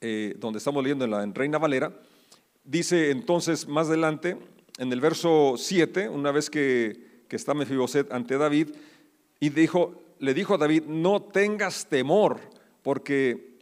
eh, 0.02 0.36
donde 0.38 0.58
estamos 0.58 0.84
leyendo 0.84 1.06
en 1.06 1.12
la 1.12 1.26
Reina 1.26 1.58
Valera, 1.58 1.94
Dice 2.66 3.12
entonces 3.12 3.68
más 3.68 3.90
adelante, 3.90 4.38
en 4.78 4.94
el 4.94 5.02
verso 5.02 5.56
7, 5.58 6.08
una 6.08 6.32
vez 6.32 6.50
que, 6.50 7.26
que 7.28 7.36
está 7.36 7.54
Mefiboset 7.54 8.10
ante 8.14 8.38
David, 8.38 8.70
y 9.42 9.50
dijo, 9.50 10.02
le 10.20 10.34
dijo 10.34 10.54
a 10.54 10.58
David, 10.58 10.84
no 10.88 11.22
tengas 11.22 11.88
temor, 11.88 12.40
porque 12.82 13.58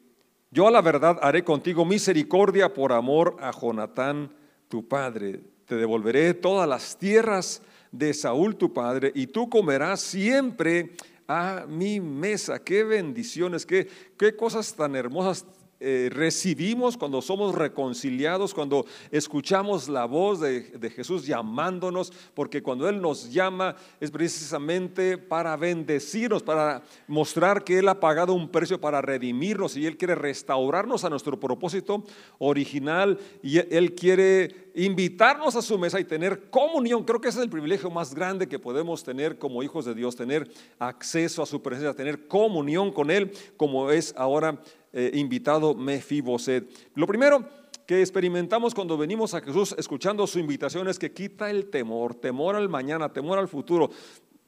yo 0.51 0.67
a 0.67 0.71
la 0.71 0.81
verdad 0.81 1.17
haré 1.23 1.43
contigo 1.43 1.83
misericordia 1.83 2.71
por 2.71 2.93
amor 2.93 3.37
a 3.39 3.51
Jonatán, 3.51 4.31
tu 4.69 4.87
padre. 4.87 5.39
Te 5.65 5.75
devolveré 5.75 6.35
todas 6.35 6.69
las 6.69 6.95
tierras 6.95 7.63
de 7.91 8.13
Saúl 8.13 8.55
tu 8.55 8.71
padre, 8.71 9.11
y 9.15 9.25
tú 9.25 9.49
comerás 9.49 9.99
siempre 10.01 10.91
a 11.27 11.65
mi 11.67 11.99
mesa. 11.99 12.63
Qué 12.63 12.83
bendiciones, 12.83 13.65
qué, 13.65 13.87
qué 14.17 14.35
cosas 14.35 14.73
tan 14.75 14.95
hermosas 14.95 15.45
eh, 15.83 16.09
recibimos 16.11 16.95
cuando 16.95 17.23
somos 17.23 17.55
reconciliados, 17.55 18.53
cuando 18.53 18.85
escuchamos 19.09 19.89
la 19.89 20.05
voz 20.05 20.39
de, 20.39 20.61
de, 20.61 20.89
Jesús 20.91 21.25
llamándonos, 21.25 22.13
porque 22.35 22.61
cuando 22.61 22.87
Él 22.87 23.01
nos 23.01 23.33
llama 23.33 23.75
es 23.99 24.11
precisamente 24.11 25.17
para 25.17 25.57
bendecirnos, 25.57 26.43
para 26.43 26.83
mostrar 27.07 27.63
que 27.63 27.79
Él 27.79 27.87
ha 27.87 27.99
pagado 27.99 28.33
un 28.33 28.49
precio 28.49 28.79
para 28.79 29.01
redimirnos 29.01 29.75
y 29.75 29.87
Él 29.87 29.97
quiere 29.97 30.13
restaurarnos 30.13 31.03
a 31.03 31.09
nuestro 31.09 31.39
propósito 31.39 32.03
original 32.37 33.17
y 33.41 33.57
Él 33.57 33.95
quiere 33.95 34.71
invitarnos 34.75 35.55
a 35.55 35.61
su 35.61 35.77
mesa 35.77 35.99
y 35.99 36.05
tener 36.05 36.49
comunión. 36.49 37.03
Creo 37.03 37.19
que 37.19 37.29
ese 37.29 37.39
es 37.39 37.43
el 37.43 37.49
privilegio 37.49 37.89
más 37.89 38.13
grande 38.13 38.47
que 38.47 38.59
podemos 38.59 39.03
tener 39.03 39.37
como 39.37 39.63
hijos 39.63 39.85
de 39.85 39.95
Dios, 39.95 40.15
tener 40.15 40.49
acceso 40.79 41.41
a 41.41 41.45
su 41.45 41.61
presencia, 41.61 41.93
tener 41.93 42.27
comunión 42.27 42.91
con 42.91 43.11
Él, 43.11 43.31
como 43.57 43.89
es 43.91 44.13
ahora 44.15 44.61
eh, 44.93 45.11
invitado 45.13 45.73
Mefiboset. 45.73 46.91
Lo 46.95 47.07
primero 47.07 47.45
que 47.85 48.01
experimentamos 48.01 48.73
cuando 48.73 48.97
venimos 48.97 49.33
a 49.33 49.41
Jesús 49.41 49.75
escuchando 49.77 50.25
su 50.27 50.39
invitación 50.39 50.87
es 50.87 50.99
que 50.99 51.11
quita 51.11 51.49
el 51.49 51.69
temor, 51.69 52.15
temor 52.15 52.55
al 52.55 52.69
mañana, 52.69 53.11
temor 53.11 53.37
al 53.37 53.47
futuro, 53.47 53.89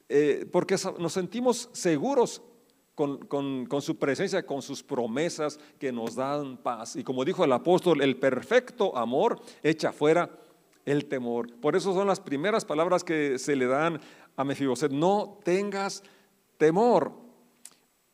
eh, 0.08 0.46
porque 0.50 0.76
nos 0.98 1.12
sentimos 1.12 1.68
seguros 1.72 2.42
con, 2.94 3.26
con, 3.26 3.82
su 3.82 3.98
presencia, 3.98 4.46
con 4.46 4.62
sus 4.62 4.82
promesas 4.82 5.58
que 5.78 5.92
nos 5.92 6.14
dan 6.14 6.56
paz. 6.58 6.96
Y 6.96 7.02
como 7.02 7.24
dijo 7.24 7.44
el 7.44 7.52
apóstol, 7.52 8.02
el 8.02 8.16
perfecto 8.16 8.96
amor 8.96 9.40
echa 9.62 9.92
fuera 9.92 10.30
el 10.84 11.06
temor. 11.06 11.52
Por 11.60 11.74
eso 11.74 11.92
son 11.92 12.06
las 12.06 12.20
primeras 12.20 12.64
palabras 12.64 13.02
que 13.02 13.38
se 13.38 13.56
le 13.56 13.66
dan 13.66 14.00
a 14.36 14.44
Mefiboset. 14.44 14.92
No 14.92 15.40
tengas 15.42 16.02
temor 16.56 17.23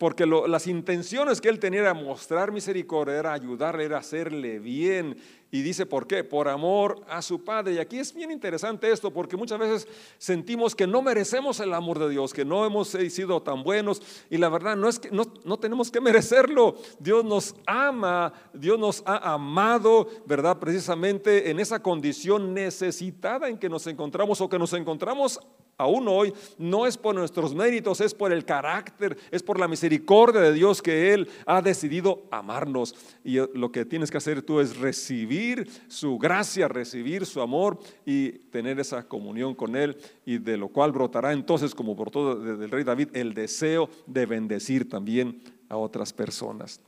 porque 0.01 0.25
las 0.25 0.67
intenciones 0.67 1.43
que 1.43 1.51
él 1.51 1.59
tenía 1.59 1.81
era 1.81 1.93
mostrar 1.93 2.53
misericordia, 2.53 3.19
era 3.19 3.35
ayudarle, 3.35 3.85
era 3.85 3.99
hacerle 3.99 4.59
bien. 4.59 5.15
Y 5.51 5.61
dice, 5.61 5.85
¿por 5.85 6.07
qué? 6.07 6.25
Por 6.25 6.49
amor 6.49 7.03
a 7.07 7.21
su 7.21 7.45
Padre. 7.45 7.75
Y 7.75 7.79
aquí 7.79 7.99
es 7.99 8.15
bien 8.15 8.31
interesante 8.31 8.91
esto, 8.91 9.11
porque 9.11 9.37
muchas 9.37 9.59
veces 9.59 9.87
sentimos 10.17 10.75
que 10.75 10.87
no 10.87 11.03
merecemos 11.03 11.61
el 11.61 11.75
amor 11.75 11.99
de 11.99 12.09
Dios, 12.09 12.33
que 12.33 12.47
no 12.47 12.65
hemos 12.65 12.89
sido 12.89 13.43
tan 13.43 13.63
buenos. 13.63 14.01
Y 14.31 14.39
la 14.39 14.49
verdad 14.49 14.75
no 14.75 14.89
es 14.89 14.99
que 14.99 15.11
no, 15.11 15.25
no 15.45 15.59
tenemos 15.59 15.91
que 15.91 16.01
merecerlo. 16.01 16.77
Dios 16.99 17.23
nos 17.23 17.55
ama, 17.67 18.33
Dios 18.55 18.79
nos 18.79 19.03
ha 19.05 19.35
amado, 19.35 20.09
¿verdad? 20.25 20.59
Precisamente 20.59 21.51
en 21.51 21.61
esa 21.61 21.83
condición 21.83 22.55
necesitada 22.55 23.51
en 23.51 23.59
que 23.59 23.69
nos 23.69 23.87
encontramos 23.87 24.41
o 24.41 24.49
que 24.49 24.59
nos 24.59 24.73
encontramos 24.73 25.39
aún 25.77 26.07
hoy, 26.09 26.33
no 26.59 26.87
es 26.87 26.97
por 26.97 27.15
nuestros 27.15 27.55
méritos, 27.55 28.01
es 28.01 28.15
por 28.15 28.33
el 28.33 28.45
carácter, 28.45 29.17
es 29.31 29.43
por 29.43 29.59
la 29.59 29.67
misericordia 29.67 30.41
de 30.41 30.53
Dios 30.53 30.83
que 30.83 31.15
Él 31.15 31.29
ha 31.47 31.63
decidido 31.63 32.25
amarnos. 32.31 32.95
Y 33.25 33.39
lo 33.55 33.73
que 33.73 33.85
tienes 33.85 34.11
que 34.11 34.19
hacer 34.19 34.43
tú 34.43 34.61
es 34.61 34.77
recibir 34.77 35.69
su 35.89 36.19
gracia, 36.19 36.69
recibir 36.69 37.25
su 37.25 37.41
amor 37.41 37.79
y 38.05 38.31
tener 38.51 38.79
esa 38.79 39.09
comunión 39.09 39.55
con 39.55 39.75
Él 39.75 39.97
y 40.27 40.39
de 40.39 40.57
lo 40.57 40.69
cual 40.69 40.93
brotará 40.93 41.33
entonces, 41.33 41.75
como 41.75 41.95
brotó 41.95 42.37
del 42.37 42.71
rey 42.71 42.85
David, 42.85 43.09
el 43.15 43.33
deseo 43.33 43.89
de 44.07 44.27
bendecir 44.27 44.89
también 44.89 45.43
a 45.69 45.77
otras 45.77 46.13
personas. 46.13 46.81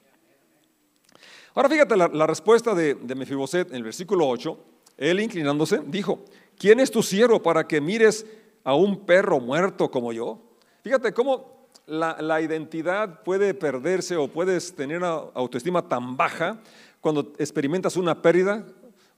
Ahora 1.54 1.68
fíjate 1.68 1.96
la, 1.96 2.26
respuesta 2.26 2.74
de, 2.74 2.94
de 2.94 3.14
Mefiboset 3.14 3.70
en 3.70 3.76
el 3.76 3.82
versículo 3.84 4.26
8. 4.28 4.58
Él 4.96 5.20
inclinándose 5.20 5.80
dijo, 5.86 6.24
¿quién 6.58 6.80
es 6.80 6.90
tu 6.90 7.02
siervo 7.02 7.42
para 7.42 7.66
que 7.66 7.80
mires 7.80 8.26
a 8.64 8.74
un 8.74 9.04
perro 9.04 9.40
muerto 9.40 9.90
como 9.90 10.12
yo. 10.12 10.40
Fíjate 10.82 11.12
cómo 11.12 11.68
la, 11.86 12.40
identidad 12.40 13.22
puede 13.22 13.54
perderse 13.54 14.16
o 14.16 14.28
puedes 14.28 14.74
tener 14.74 14.98
una 14.98 15.12
autoestima 15.34 15.88
tan 15.88 16.16
baja 16.16 16.60
cuando 17.00 17.32
experimentas 17.38 17.96
una 17.96 18.20
pérdida 18.20 18.64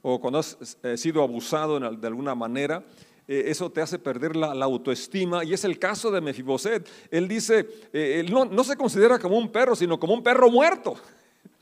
o 0.01 0.19
cuando 0.19 0.39
has 0.39 0.77
eh, 0.83 0.97
sido 0.97 1.23
abusado 1.23 1.79
de 1.79 2.07
alguna 2.07 2.35
manera. 2.35 2.83
Eh, 3.27 3.45
eso 3.47 3.71
te 3.71 3.81
hace 3.81 3.97
perder 3.97 4.35
la, 4.35 4.51
autoestima 4.51 5.43
y 5.43 5.53
es 5.53 5.63
el 5.63 5.79
caso 5.79 6.11
de 6.11 6.21
Mefiboset. 6.21 6.87
Él 7.09 7.27
dice, 7.27 7.67
eh, 7.91 8.19
él 8.19 8.31
no, 8.31 8.45
no 8.45 8.63
se 8.63 8.75
considera 8.75 9.17
como 9.17 9.37
un 9.37 9.51
perro, 9.51 9.75
sino 9.75 9.99
como 9.99 10.13
un 10.13 10.23
perro 10.23 10.49
muerto. 10.51 10.95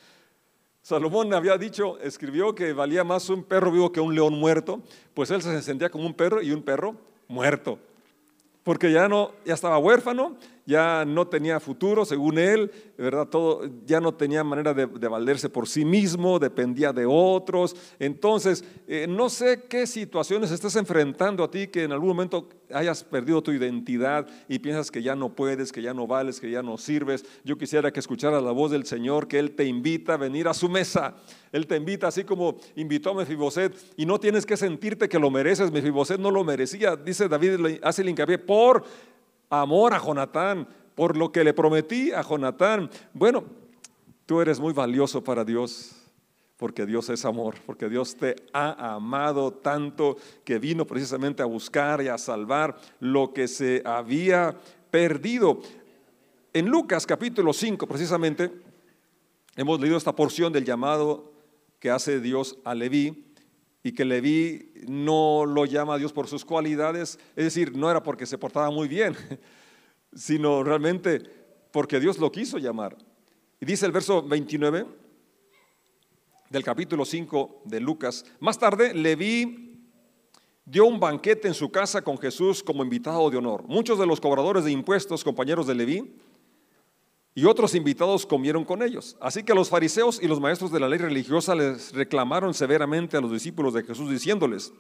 Salomón 0.81 1.33
había 1.33 1.57
dicho, 1.57 1.97
escribió 1.99 2.53
que 2.53 2.73
valía 2.73 3.05
más 3.05 3.29
un 3.29 3.43
perro 3.43 3.71
vivo 3.71 3.91
que 3.91 4.01
un 4.01 4.13
león 4.13 4.33
muerto, 4.33 4.81
pues 5.13 5.31
él 5.31 5.41
se 5.41 5.61
sentía 5.61 5.89
como 5.89 6.05
un 6.05 6.13
perro 6.13 6.41
y 6.41 6.51
un 6.51 6.61
perro 6.61 6.97
muerto, 7.33 7.79
porque 8.63 8.91
ya 8.91 9.09
no, 9.09 9.31
ya 9.45 9.53
estaba 9.53 9.77
huérfano, 9.77 10.37
ya 10.65 11.03
no 11.05 11.27
tenía 11.27 11.59
futuro, 11.59 12.05
según 12.05 12.37
él, 12.37 12.71
¿verdad? 12.97 13.27
Todo, 13.27 13.69
ya 13.85 13.99
no 13.99 14.13
tenía 14.13 14.43
manera 14.43 14.73
de, 14.73 14.85
valerse 14.85 15.49
por 15.49 15.67
sí 15.67 15.83
mismo, 15.83 16.39
dependía 16.39 16.93
de 16.93 17.05
otros. 17.05 17.75
Entonces, 17.99 18.63
eh, 18.87 19.05
no 19.07 19.29
sé 19.29 19.63
qué 19.69 19.85
situaciones 19.85 20.51
estás 20.51 20.75
enfrentando 20.75 21.43
a 21.43 21.51
ti 21.51 21.67
que 21.67 21.83
en 21.83 21.91
algún 21.91 22.09
momento 22.09 22.47
hayas 22.73 23.03
perdido 23.03 23.43
tu 23.43 23.51
identidad 23.51 24.27
y 24.47 24.59
piensas 24.59 24.89
que 24.89 25.03
ya 25.03 25.15
no 25.15 25.35
puedes, 25.35 25.71
que 25.71 25.81
ya 25.81 25.93
no 25.93 26.07
vales, 26.07 26.39
que 26.39 26.49
ya 26.49 26.63
no 26.63 26.77
sirves. 26.77 27.25
Yo 27.43 27.57
quisiera 27.57 27.91
que 27.91 27.99
escucharas 27.99 28.41
la 28.41 28.51
voz 28.51 28.71
del 28.71 28.85
Señor, 28.85 29.27
que 29.27 29.39
Él 29.39 29.51
te 29.51 29.65
invita 29.65 30.13
a 30.13 30.17
venir 30.17 30.47
a 30.47 30.53
su 30.53 30.69
mesa. 30.69 31.15
Él 31.51 31.67
te 31.67 31.75
invita, 31.75 32.07
así 32.07 32.23
como 32.23 32.57
invitó 32.75 33.11
a 33.11 33.13
Mefiboset, 33.13 33.75
y 33.95 34.05
no 34.05 34.19
tienes 34.19 34.45
que 34.45 34.57
sentirte 34.57 35.07
que 35.07 35.19
lo 35.19 35.29
mereces. 35.29 35.71
Mefiboset 35.71 36.19
no 36.19 36.31
lo 36.31 36.43
merecía, 36.43 36.95
dice 36.95 37.27
David, 37.27 37.79
hace 37.83 38.01
el 38.01 38.09
hincapié, 38.09 38.39
por 38.39 38.83
amor 39.61 39.93
a 39.93 39.99
Jonatán, 39.99 40.67
por 40.95 41.17
lo 41.17 41.31
que 41.31 41.43
le 41.43 41.53
prometí 41.53 42.11
a 42.11 42.21
Jonatán. 42.21 42.89
Bueno, 43.13 43.43
tú 44.25 44.41
eres 44.41 44.59
muy 44.59 44.73
valioso 44.73 45.23
para 45.23 45.43
Dios, 45.43 45.95
porque 46.57 46.85
Dios 46.85 47.09
es 47.09 47.25
amor, 47.25 47.55
porque 47.65 47.89
Dios 47.89 48.15
te 48.15 48.35
ha 48.53 48.95
amado 48.95 49.51
tanto 49.51 50.17
que 50.43 50.59
vino 50.59 50.85
precisamente 50.85 51.43
a 51.43 51.45
buscar 51.45 52.01
y 52.01 52.07
a 52.07 52.17
salvar 52.17 52.77
lo 52.99 53.33
que 53.33 53.47
se 53.47 53.81
había 53.85 54.57
perdido. 54.89 55.59
En 56.53 56.67
Lucas 56.67 57.05
capítulo 57.05 57.53
5, 57.53 57.87
precisamente, 57.87 58.51
hemos 59.55 59.79
leído 59.79 59.97
esta 59.97 60.15
porción 60.15 60.53
del 60.53 60.65
llamado 60.65 61.31
que 61.79 61.89
hace 61.89 62.19
Dios 62.19 62.57
a 62.63 62.73
Leví 62.75 63.22
y 63.83 63.91
que 63.91 64.05
Leví 64.05 64.71
no 64.87 65.45
lo 65.45 65.65
llama 65.65 65.95
a 65.95 65.97
Dios 65.97 66.13
por 66.13 66.27
sus 66.27 66.45
cualidades, 66.45 67.19
es 67.35 67.43
decir, 67.43 67.75
no 67.75 67.91
era 67.91 68.01
porque 68.01 68.25
se 68.25 68.37
portaba 68.37 68.71
muy 68.71 68.87
bien, 68.87 69.15
sino 70.13 70.63
realmente 70.63 71.21
porque 71.71 71.99
Dios 71.99 72.17
lo 72.17 72.31
quiso 72.31 72.57
llamar. 72.57 72.97
Y 73.59 73.65
dice 73.65 73.85
el 73.85 73.91
verso 73.91 74.23
29 74.23 74.85
del 76.49 76.63
capítulo 76.63 77.03
5 77.03 77.63
de 77.65 77.79
Lucas, 77.81 78.25
más 78.39 78.57
tarde 78.57 78.93
Leví 78.93 79.81
dio 80.65 80.85
un 80.85 80.99
banquete 80.99 81.49
en 81.49 81.53
su 81.53 81.69
casa 81.69 82.01
con 82.01 82.17
Jesús 82.17 82.63
como 82.63 82.83
invitado 82.83 83.29
de 83.29 83.37
honor. 83.37 83.63
Muchos 83.67 83.99
de 83.99 84.05
los 84.05 84.21
cobradores 84.21 84.63
de 84.63 84.71
impuestos, 84.71 85.25
compañeros 85.25 85.67
de 85.67 85.75
Leví, 85.75 86.15
y 87.35 87.45
otros 87.45 87.73
invitados 87.73 88.25
comieron 88.25 88.63
con 88.63 88.83
ellos. 88.83 89.17
Así 89.19 89.43
que 89.43 89.55
los 89.55 89.69
fariseos 89.69 90.21
y 90.21 90.27
los 90.27 90.39
maestros 90.39 90.71
de 90.71 90.79
la 90.79 90.87
ley 90.87 90.99
religiosa 90.99 91.55
les 91.55 91.91
reclamaron 91.93 92.53
severamente 92.53 93.17
a 93.17 93.21
los 93.21 93.31
discípulos 93.31 93.73
de 93.73 93.83
Jesús 93.83 94.09
diciéndoles, 94.09 94.71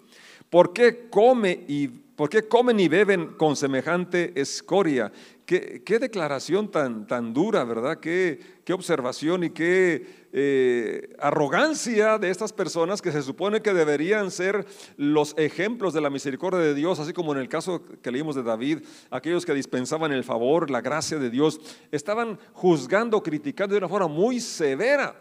¿por 0.49 0.73
qué 0.73 1.09
come 1.09 1.65
y 1.67 2.02
¿Por 2.15 2.29
qué 2.29 2.47
comen 2.47 2.79
y 2.79 2.87
beben 2.87 3.33
con 3.37 3.55
semejante 3.55 4.39
escoria? 4.39 5.11
Qué, 5.45 5.81
declaración 5.99 6.69
tan, 6.69 7.07
tan, 7.07 7.33
dura, 7.33 7.63
¿verdad? 7.63 7.99
Qué, 7.99 8.39
qué 8.63 8.73
observación 8.73 9.43
y 9.43 9.49
qué 9.49 10.27
eh, 10.31 11.15
arrogancia 11.19 12.19
de 12.19 12.29
estas 12.29 12.53
personas 12.53 13.01
que 13.01 13.11
se 13.11 13.23
supone 13.23 13.61
que 13.61 13.73
deberían 13.73 14.29
ser 14.29 14.65
los 14.95 15.35
ejemplos 15.37 15.93
de 15.93 16.01
la 16.01 16.11
misericordia 16.11 16.59
de 16.59 16.75
Dios, 16.75 16.99
así 16.99 17.13
como 17.13 17.33
en 17.33 17.39
el 17.39 17.49
caso 17.49 17.83
que 18.01 18.11
leímos 18.11 18.35
de 18.35 18.43
David, 18.43 18.79
aquellos 19.09 19.45
que 19.45 19.53
dispensaban 19.53 20.11
el 20.11 20.23
favor, 20.23 20.69
la 20.69 20.81
gracia 20.81 21.17
de 21.17 21.31
Dios, 21.31 21.59
estaban 21.91 22.39
juzgando, 22.53 23.23
criticando 23.23 23.73
de 23.73 23.79
una 23.79 23.89
forma 23.89 24.07
muy 24.07 24.39
severa 24.39 25.15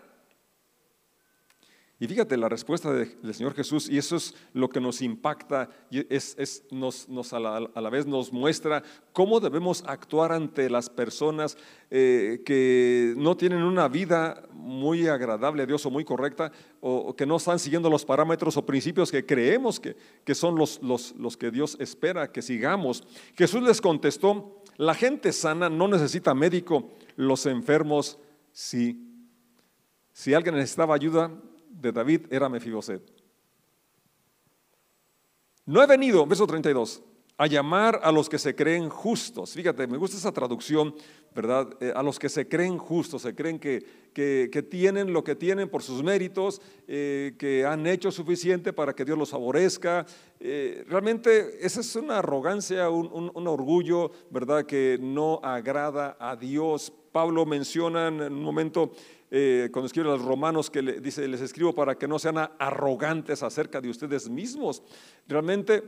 y 2.02 2.08
fíjate 2.08 2.36
la 2.36 2.48
respuesta 2.48 2.92
del 2.92 3.32
Señor 3.32 3.54
Jesús, 3.54 3.88
y 3.88 3.96
eso 3.96 4.16
es 4.16 4.34
lo 4.54 4.68
que 4.68 4.80
nos 4.80 5.00
impacta, 5.02 5.70
y 5.88 6.04
es, 6.12 6.64
nos, 6.72 7.32
a, 7.32 7.38
la, 7.38 7.90
vez 7.90 8.06
nos 8.06 8.32
muestra 8.32 8.82
cómo 9.12 9.38
debemos 9.38 9.84
actuar 9.86 10.32
ante 10.32 10.68
las 10.68 10.90
personas 10.90 11.56
eh, 11.92 12.42
que 12.44 13.14
no 13.16 13.36
tienen 13.36 13.62
una 13.62 13.86
vida 13.86 14.42
muy 14.50 15.06
agradable 15.06 15.62
a 15.62 15.66
Dios 15.66 15.86
o 15.86 15.92
muy 15.92 16.04
correcta, 16.04 16.50
o, 16.80 17.14
que 17.14 17.24
no 17.24 17.36
están 17.36 17.60
siguiendo 17.60 17.88
los 17.88 18.04
parámetros 18.04 18.56
o 18.56 18.66
principios 18.66 19.12
que 19.12 19.24
creemos 19.24 19.78
que, 19.78 19.94
que 20.24 20.34
son 20.34 20.56
los, 20.56 20.82
los, 20.82 21.14
los 21.14 21.36
que 21.36 21.52
Dios 21.52 21.76
espera 21.78 22.32
que 22.32 22.42
sigamos. 22.42 23.04
Jesús 23.36 23.62
les 23.62 23.80
contestó, 23.80 24.60
la 24.76 24.94
gente 24.94 25.32
sana 25.32 25.70
no 25.70 25.86
necesita 25.86 26.34
médico, 26.34 26.90
los 27.14 27.46
enfermos 27.46 28.18
sí. 28.50 29.08
Si 30.12 30.34
alguien 30.34 30.56
necesitaba 30.56 30.96
ayuda, 30.96 31.30
de 31.72 31.92
David 31.92 32.26
era 32.30 32.48
Mefiboset. 32.48 33.02
No 35.64 35.82
he 35.82 35.86
venido, 35.86 36.26
verso 36.26 36.46
32, 36.46 37.02
a 37.38 37.46
llamar 37.46 38.00
a 38.02 38.12
los 38.12 38.28
que 38.28 38.38
se 38.38 38.54
creen 38.54 38.88
justos. 38.88 39.52
Fíjate, 39.52 39.86
me 39.86 39.96
gusta 39.96 40.16
esa 40.16 40.32
traducción, 40.32 40.94
¿verdad? 41.34 41.68
Eh, 41.80 41.92
a 41.94 42.02
los 42.02 42.18
que 42.18 42.28
se 42.28 42.46
creen 42.46 42.78
justos, 42.78 43.22
se 43.22 43.34
creen 43.34 43.58
que, 43.58 43.84
que, 44.12 44.62
tienen 44.70 45.12
lo 45.12 45.24
que 45.24 45.34
tienen 45.34 45.68
por 45.68 45.82
sus 45.82 46.02
méritos, 46.02 46.60
eh, 46.86 47.34
que 47.38 47.64
han 47.64 47.86
hecho 47.86 48.10
suficiente 48.10 48.72
para 48.72 48.92
que 48.92 49.04
Dios 49.04 49.18
los 49.18 49.30
favorezca. 49.30 50.04
Eh, 50.40 50.84
realmente 50.88 51.64
esa 51.64 51.80
es 51.80 51.96
una 51.96 52.18
arrogancia, 52.18 52.90
un, 52.90 53.30
un, 53.34 53.48
orgullo, 53.48 54.10
¿verdad? 54.30 54.66
Que 54.66 54.98
no 55.00 55.40
agrada 55.42 56.16
a 56.20 56.36
Dios. 56.36 56.92
Pablo 57.12 57.46
menciona 57.46 58.08
en 58.08 58.20
un 58.20 58.42
momento 58.42 58.92
cuando 59.72 59.86
escribe 59.86 60.08
a 60.08 60.12
los 60.12 60.24
romanos 60.24 60.68
que 60.68 60.82
le, 60.82 61.00
dice, 61.00 61.26
les 61.26 61.40
escribo 61.40 61.74
para 61.74 61.94
que 61.94 62.06
no 62.06 62.18
sean 62.18 62.36
arrogantes 62.58 63.42
acerca 63.42 63.80
de 63.80 63.88
ustedes 63.88 64.28
mismos. 64.28 64.82
Realmente 65.26 65.82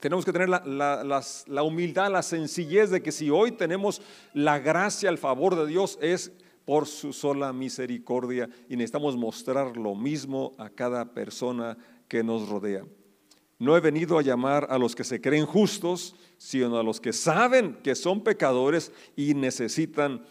tenemos 0.00 0.24
que 0.24 0.32
tener 0.32 0.48
la, 0.48 1.62
humildad, 1.62 2.10
la 2.10 2.22
sencillez 2.22 2.90
de 2.90 3.02
que 3.02 3.12
si 3.12 3.30
hoy 3.30 3.52
tenemos 3.52 4.02
la 4.32 4.58
gracia, 4.58 5.08
el 5.08 5.18
favor 5.18 5.54
de 5.54 5.66
Dios, 5.66 5.96
es 6.02 6.32
por 6.64 6.86
su 6.86 7.12
sola 7.12 7.52
misericordia 7.52 8.48
y 8.68 8.76
necesitamos 8.76 9.16
mostrar 9.16 9.76
lo 9.76 9.94
mismo 9.94 10.54
a 10.58 10.70
cada 10.70 11.12
persona 11.14 11.78
que 12.08 12.24
nos 12.24 12.48
rodea. 12.48 12.84
No 13.58 13.76
he 13.76 13.80
venido 13.80 14.18
a 14.18 14.22
llamar 14.22 14.66
a 14.68 14.76
los 14.76 14.94
que 14.94 15.04
se 15.04 15.20
creen 15.20 15.46
justos, 15.46 16.16
sino 16.36 16.76
a 16.76 16.82
los 16.82 17.00
que 17.00 17.12
saben 17.12 17.78
que 17.82 17.94
son 17.94 18.22
pecadores 18.22 18.92
y 19.16 19.34
necesitan 19.34 20.24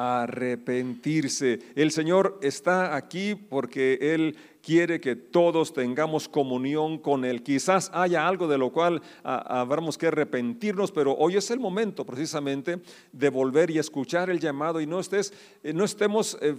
arrepentirse. 0.00 1.58
El 1.74 1.90
Señor 1.90 2.38
está 2.40 2.96
aquí 2.96 3.34
porque 3.34 3.98
Él 4.00 4.34
quiere 4.62 4.98
que 4.98 5.14
todos 5.14 5.74
tengamos 5.74 6.26
comunión 6.26 6.96
con 6.96 7.26
Él. 7.26 7.42
Quizás 7.42 7.90
haya 7.92 8.26
algo 8.26 8.48
de 8.48 8.56
lo 8.56 8.72
cual 8.72 9.02
ah, 9.24 9.60
habremos 9.60 9.98
que 9.98 10.06
arrepentirnos, 10.06 10.90
pero 10.90 11.14
hoy 11.16 11.36
es 11.36 11.50
el 11.50 11.60
momento 11.60 12.06
precisamente 12.06 12.80
de 13.12 13.28
volver 13.28 13.70
y 13.70 13.78
escuchar 13.78 14.30
el 14.30 14.40
llamado 14.40 14.80
y 14.80 14.86
no, 14.86 15.00
estés, 15.00 15.34
eh, 15.62 15.74
no 15.74 15.84
estemos... 15.84 16.38
Eh, 16.40 16.56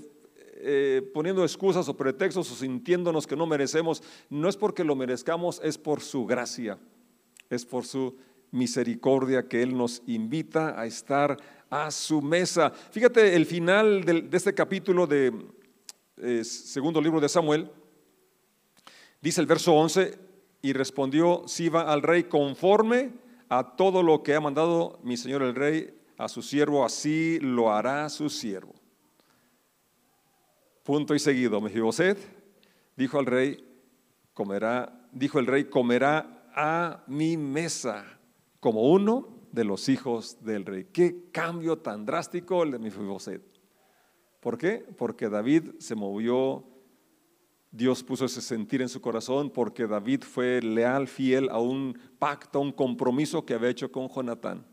eh, 0.64 1.02
poniendo 1.12 1.44
excusas 1.44 1.90
o 1.90 1.98
pretextos 1.98 2.52
o 2.52 2.54
sintiéndonos 2.56 3.26
que 3.26 3.36
no 3.36 3.48
merecemos, 3.48 4.04
no 4.30 4.48
es 4.48 4.56
porque 4.56 4.84
lo 4.84 4.96
merezcamos, 4.96 5.60
es 5.64 5.80
por 5.80 6.02
su 6.02 6.28
gracia, 6.28 6.78
es 7.50 7.66
por 7.66 7.84
su 7.84 8.16
misericordia 8.52 9.48
que 9.48 9.62
Él 9.64 9.76
nos 9.76 10.04
invita 10.06 10.80
a 10.80 10.86
estar 10.86 11.38
a 11.70 11.90
su 11.90 12.22
mesa. 12.22 12.70
Fíjate 12.70 13.36
el 13.36 13.46
final 13.46 14.04
de, 14.04 14.28
este 14.32 14.54
capítulo 14.54 15.08
de 15.08 15.34
eh, 16.18 16.44
segundo 16.44 17.02
libro 17.02 17.20
de 17.20 17.30
Samuel. 17.30 17.72
Dice 19.22 19.42
el 19.42 19.48
verso 19.48 19.74
11, 19.74 20.20
y 20.62 20.74
respondió 20.74 21.44
Siba 21.48 21.92
al 21.92 22.02
rey 22.02 22.26
conforme 22.26 23.12
a 23.50 23.76
todo 23.76 24.04
lo 24.04 24.24
que 24.24 24.36
ha 24.36 24.42
mandado 24.42 25.00
mi 25.04 25.18
señor 25.18 25.42
el 25.42 25.56
rey 25.56 25.94
a 26.18 26.28
su 26.28 26.42
siervo, 26.42 26.86
así 26.86 27.40
lo 27.40 27.74
hará 27.74 28.08
su 28.10 28.30
siervo. 28.30 28.76
Punto 30.84 31.16
y 31.16 31.20
seguido, 31.20 31.60
Mefiboset 31.62 32.18
dijo 32.96 33.18
al 33.18 33.26
rey, 33.26 33.66
comerá, 34.34 35.08
dijo 35.12 35.40
el 35.40 35.48
rey, 35.48 35.66
comerá 35.66 36.50
a 36.54 37.04
mi 37.08 37.38
mesa 37.38 38.20
como 38.62 38.92
uno 38.92 39.28
de 39.52 39.66
los 39.66 39.90
hijos 39.90 40.38
del 40.46 40.66
rey. 40.66 40.88
Qué 40.94 41.30
cambio 41.32 41.80
tan 41.80 42.06
drástico 42.06 42.64
el 42.64 42.72
de 42.72 42.80
Mefiboset. 42.80 43.42
¿Por 44.40 44.58
qué? 44.58 44.86
Porque 44.98 45.28
David 45.28 45.72
se 45.80 45.96
movió, 45.96 46.64
Dios 47.72 48.04
puso 48.04 48.26
ese 48.26 48.42
sentir 48.42 48.82
en 48.82 48.88
su 48.90 49.02
corazón, 49.02 49.50
porque 49.50 49.88
David 49.88 50.24
fue 50.24 50.62
leal, 50.62 51.08
fiel 51.08 51.50
a 51.50 51.60
un 51.60 51.98
pacto, 52.20 52.60
a 52.60 52.62
un 52.62 52.72
compromiso 52.72 53.46
que 53.46 53.56
había 53.56 53.70
hecho 53.70 53.92
con 53.92 54.08
Jonatán. 54.08 54.66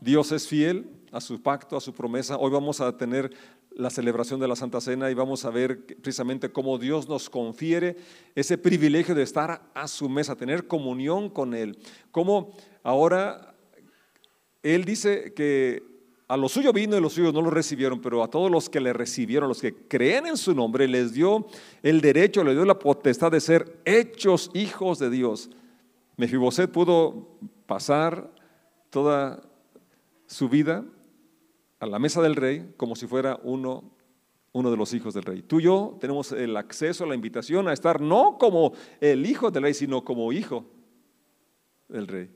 Dios 0.00 0.30
es 0.32 0.46
fiel 0.46 1.02
a 1.10 1.20
su 1.20 1.42
pacto, 1.42 1.76
a 1.76 1.80
su 1.80 1.92
promesa. 1.92 2.36
Hoy 2.36 2.50
vamos 2.50 2.80
a 2.80 2.96
tener 2.96 3.32
la 3.80 3.90
celebración 3.90 4.38
de 4.38 4.48
la 4.48 4.56
Santa 4.56 4.80
Cena 4.80 5.10
y 5.10 5.14
vamos 5.14 5.44
a 5.44 5.50
ver 5.50 5.84
precisamente 5.84 6.52
cómo 6.52 6.78
Dios 6.78 7.08
nos 7.08 7.30
confiere 7.30 7.96
ese 8.34 8.58
privilegio 8.58 9.14
de 9.14 9.22
estar 9.22 9.62
a 9.74 9.88
su 9.88 10.08
mesa, 10.08 10.36
tener 10.36 10.66
comunión 10.66 11.30
con 11.30 11.54
Él. 11.54 11.78
Cómo 12.12 12.52
ahora 12.82 13.50
él 14.62 14.84
dice 14.84 15.32
que 15.34 15.82
a 16.28 16.36
los 16.36 16.52
suyos 16.52 16.72
vino 16.72 16.96
y 16.96 17.00
los 17.00 17.14
suyos 17.14 17.34
no 17.34 17.42
lo 17.42 17.50
recibieron, 17.50 18.00
pero 18.00 18.22
a 18.22 18.28
todos 18.28 18.50
los 18.50 18.68
que 18.68 18.80
le 18.80 18.92
recibieron, 18.92 19.48
los 19.48 19.60
que 19.60 19.74
creen 19.74 20.26
en 20.26 20.36
su 20.36 20.54
nombre, 20.54 20.86
les 20.86 21.12
dio 21.12 21.46
el 21.82 22.00
derecho, 22.00 22.44
les 22.44 22.54
dio 22.54 22.64
la 22.64 22.78
potestad 22.78 23.32
de 23.32 23.40
ser 23.40 23.80
hechos 23.84 24.50
hijos 24.54 24.98
de 24.98 25.10
Dios. 25.10 25.50
Mefiboset 26.16 26.70
pudo 26.70 27.26
pasar 27.66 28.30
toda 28.90 29.42
su 30.26 30.48
vida 30.48 30.84
a 31.80 31.86
la 31.86 31.98
mesa 31.98 32.22
del 32.22 32.36
rey 32.36 32.72
como 32.76 32.94
si 32.94 33.06
fuera 33.06 33.40
uno, 33.42 33.82
uno 34.52 34.70
de 34.70 34.76
los 34.76 34.92
hijos 34.92 35.14
del 35.14 35.24
rey. 35.24 35.42
Tú 35.42 35.60
y 35.60 35.64
yo 35.64 35.96
tenemos 35.98 36.30
el 36.32 36.56
acceso, 36.56 37.06
la 37.06 37.14
invitación 37.14 37.66
a 37.68 37.72
estar 37.72 38.00
no 38.00 38.36
como 38.38 38.72
el 39.00 39.26
hijo 39.26 39.50
del 39.50 39.64
rey, 39.64 39.74
sino 39.74 40.04
como 40.04 40.30
hijo 40.32 40.66
del 41.88 42.06
rey. 42.06 42.30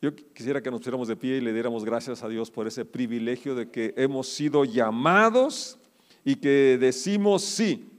Yo 0.00 0.14
quisiera 0.14 0.62
que 0.62 0.70
nos 0.70 0.80
pusiéramos 0.80 1.08
de 1.08 1.16
pie 1.16 1.36
y 1.36 1.40
le 1.40 1.52
diéramos 1.52 1.84
gracias 1.84 2.22
a 2.22 2.28
Dios 2.28 2.50
por 2.50 2.66
ese 2.66 2.84
privilegio 2.84 3.54
de 3.54 3.70
que 3.70 3.94
hemos 3.96 4.28
sido 4.28 4.64
llamados 4.64 5.78
y 6.24 6.36
que 6.36 6.78
decimos 6.78 7.42
sí, 7.42 7.90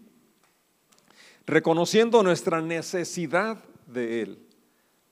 reconociendo 1.46 2.22
nuestra 2.24 2.62
necesidad 2.62 3.64
de 3.88 4.22
Él, 4.22 4.40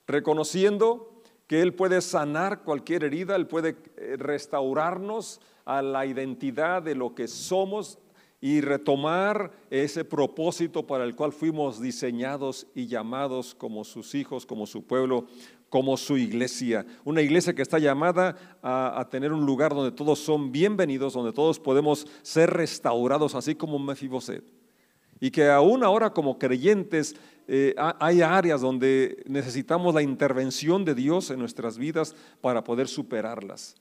reconociendo 0.07 1.12
que 1.47 1.61
Él 1.61 1.73
puede 1.73 2.01
sanar 2.01 2.63
cualquier 2.63 3.03
herida, 3.03 3.35
Él 3.35 3.47
puede 3.47 3.77
eh, 3.97 4.15
restaurarnos 4.17 5.41
a 5.65 5.81
la 5.81 6.05
identidad 6.05 6.81
de 6.81 6.95
lo 6.95 7.15
que 7.15 7.27
somos 7.27 7.99
y 8.41 8.59
retomar 8.59 9.53
ese 9.69 10.03
propósito 10.03 10.85
para 10.85 11.05
el 11.05 11.15
cual 11.15 11.31
fuimos 11.31 11.79
diseñados 11.79 12.67
y 12.75 12.87
llamados 12.87 13.55
como 13.55 13.85
sus 13.85 14.15
hijos, 14.15 14.45
como 14.45 14.67
su 14.67 14.83
pueblo, 14.83 15.27
como 15.69 15.95
su 15.95 16.17
iglesia. 16.17 16.85
Una 17.05 17.21
iglesia 17.21 17.53
que 17.53 17.61
está 17.61 17.79
llamada 17.79 18.59
a, 18.61 19.07
tener 19.09 19.31
un 19.31 19.45
lugar 19.45 19.73
donde 19.73 19.91
todos 19.91 20.19
son 20.19 20.51
bienvenidos, 20.51 21.13
donde 21.13 21.31
todos 21.31 21.57
podemos 21.57 22.05
ser 22.21 22.49
restaurados, 22.49 23.33
así 23.33 23.55
como 23.55 23.79
Mefiboset. 23.79 24.43
Y 25.23 25.31
que 25.31 25.47
aún 25.47 25.85
ahora 25.85 26.09
como 26.09 26.37
creyentes 26.37 27.15
eh, 27.47 27.73
hay 27.77 28.21
áreas 28.21 28.59
donde 28.59 29.23
necesitamos 29.25 29.95
la 29.95 30.01
intervención 30.01 30.83
de 30.83 30.93
Dios 30.93 31.29
en 31.29 31.39
nuestras 31.39 31.77
vidas 31.77 32.13
para 32.41 32.61
poder 32.61 32.89
superarlas. 32.89 33.75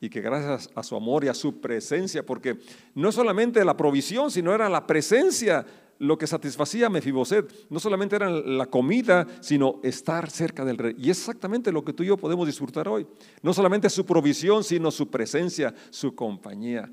Y 0.00 0.08
que 0.08 0.22
gracias 0.22 0.70
a 0.74 0.82
su 0.82 0.96
amor 0.96 1.22
y 1.24 1.28
a 1.28 1.34
su 1.34 1.60
presencia, 1.60 2.24
porque 2.24 2.56
no 2.94 3.12
solamente 3.12 3.62
la 3.62 3.76
provisión, 3.76 4.30
sino 4.30 4.54
era 4.54 4.70
la 4.70 4.86
presencia 4.86 5.66
lo 5.98 6.16
que 6.16 6.26
satisfacía 6.26 6.86
a 6.86 6.90
Mefiboset 6.90 7.52
no 7.68 7.78
solamente 7.78 8.16
era 8.16 8.30
la 8.30 8.64
comida, 8.64 9.26
sino 9.40 9.80
estar 9.82 10.30
cerca 10.30 10.64
del 10.64 10.78
rey. 10.78 10.94
Y 10.96 11.10
es 11.10 11.18
exactamente 11.18 11.72
lo 11.72 11.84
que 11.84 11.92
tú 11.92 12.04
y 12.04 12.06
yo 12.06 12.16
podemos 12.16 12.46
disfrutar 12.46 12.88
hoy. 12.88 13.06
No 13.42 13.52
solamente 13.52 13.90
su 13.90 14.06
provisión, 14.06 14.64
sino 14.64 14.90
su 14.90 15.10
presencia, 15.10 15.74
su 15.90 16.14
compañía. 16.14 16.90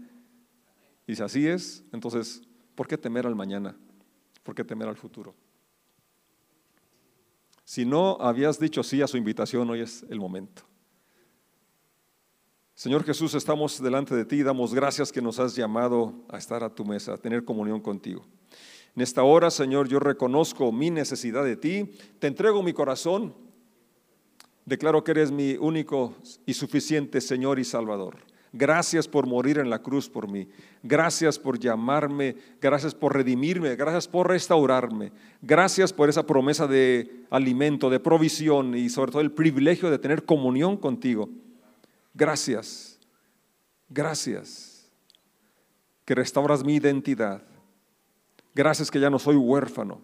Y 1.08 1.16
si 1.16 1.24
así 1.24 1.48
es, 1.48 1.86
entonces, 1.94 2.42
¿por 2.76 2.86
qué 2.86 2.98
temer 2.98 3.26
al 3.26 3.36
mañana? 3.36 3.78
¿Por 4.44 4.54
qué 4.54 4.64
temer 4.64 4.88
al 4.88 4.98
futuro? 4.98 5.34
Si 7.64 7.86
no 7.86 8.18
habías 8.20 8.60
dicho 8.60 8.84
sí 8.84 9.02
a 9.02 9.08
su 9.08 9.18
invitación, 9.18 9.70
hoy 9.70 9.82
es 9.82 10.06
el 10.10 10.20
momento. 10.20 10.64
Señor 12.76 13.04
Jesús, 13.06 13.34
estamos 13.36 13.82
delante 13.82 14.16
de 14.16 14.26
ti 14.26 14.38
y 14.38 14.44
damos 14.44 14.74
gracias 14.74 15.12
que 15.12 15.22
nos 15.22 15.40
has 15.40 15.56
llamado 15.56 16.14
a 16.28 16.38
estar 16.38 16.64
a 16.64 16.74
tu 16.74 16.84
mesa, 16.84 17.14
a 17.14 17.18
tener 17.18 17.46
comunión 17.46 17.80
contigo. 17.80 18.26
En 18.96 19.02
esta 19.02 19.24
hora, 19.24 19.50
Señor, 19.50 19.88
yo 19.88 20.00
reconozco 20.00 20.72
mi 20.72 20.92
necesidad 20.92 21.44
de 21.44 21.56
ti, 21.56 21.92
te 22.20 22.28
entrego 22.28 22.62
mi 22.62 22.74
corazón, 22.74 23.34
declaro 24.66 25.04
que 25.04 25.12
eres 25.12 25.32
mi 25.32 25.54
único 25.54 26.16
y 26.46 26.54
suficiente 26.54 27.22
Señor 27.22 27.60
y 27.60 27.64
Salvador. 27.64 28.18
Gracias 28.56 29.08
por 29.08 29.26
morir 29.26 29.58
en 29.58 29.72
la 29.72 29.80
cruz 29.80 30.08
por 30.08 30.30
mí. 30.30 30.48
Gracias 30.84 31.40
por 31.40 31.58
llamarme. 31.58 32.36
Gracias 32.62 32.94
por 32.94 33.16
redimirme. 33.16 33.76
Gracias 33.76 34.08
por 34.08 34.28
restaurarme. 34.28 35.12
Gracias 35.42 35.92
por 35.92 36.08
esa 36.08 36.28
promesa 36.28 36.68
de 36.68 37.26
alimento, 37.32 37.90
de 37.90 38.00
provisión 38.00 38.76
y 38.76 38.90
sobre 38.90 39.12
todo 39.12 39.22
el 39.22 39.32
privilegio 39.32 39.90
de 39.90 39.98
tener 39.98 40.24
comunión 40.24 40.78
contigo. 40.78 41.30
Gracias. 42.14 43.00
Gracias. 43.90 44.88
Que 46.06 46.14
restauras 46.14 46.64
mi 46.64 46.76
identidad. 46.76 47.42
Gracias 48.54 48.92
que 48.92 49.00
ya 49.00 49.10
no 49.10 49.18
soy 49.18 49.36
huérfano. 49.36 50.00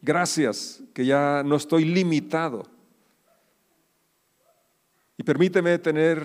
Gracias 0.00 0.80
que 0.94 1.04
ya 1.04 1.42
no 1.44 1.56
estoy 1.56 1.84
limitado. 1.84 2.62
Y 5.18 5.24
permíteme 5.24 5.76
tener 5.80 6.24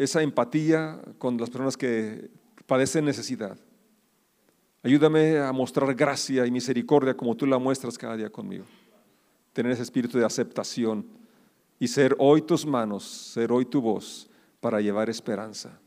esa 0.00 0.22
empatía 0.22 0.98
con 1.18 1.36
las 1.36 1.50
personas 1.50 1.76
que 1.76 2.30
padecen 2.64 3.04
necesidad. 3.04 3.58
Ayúdame 4.82 5.36
a 5.38 5.52
mostrar 5.52 5.94
gracia 5.94 6.46
y 6.46 6.50
misericordia 6.50 7.14
como 7.14 7.36
tú 7.36 7.44
la 7.44 7.58
muestras 7.58 7.98
cada 7.98 8.16
día 8.16 8.30
conmigo. 8.30 8.64
tener 9.52 9.72
ese 9.72 9.82
espíritu 9.82 10.16
de 10.16 10.24
aceptación 10.24 11.04
y 11.78 11.88
ser 11.88 12.16
hoy 12.18 12.40
tus 12.40 12.64
manos, 12.64 13.04
ser 13.04 13.52
hoy 13.52 13.66
tu 13.66 13.82
voz 13.82 14.30
para 14.60 14.80
llevar 14.80 15.10
esperanza, 15.10 15.78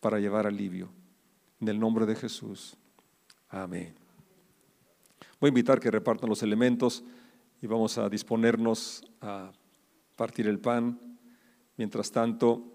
para 0.00 0.18
llevar 0.18 0.46
alivio. 0.46 0.88
En 1.60 1.68
el 1.68 1.78
nombre 1.78 2.06
de 2.06 2.14
Jesús. 2.14 2.78
Amén. 3.50 3.94
Voy 5.38 5.48
a 5.48 5.50
invitar 5.50 5.80
que 5.80 5.90
repartan 5.90 6.30
los 6.30 6.42
elementos 6.42 7.04
y 7.60 7.66
vamos 7.66 7.98
a 7.98 8.08
disponernos 8.08 9.04
a 9.20 9.52
partir 10.16 10.46
el 10.46 10.60
pan. 10.60 10.98
Mientras 11.76 12.10
tanto, 12.10 12.73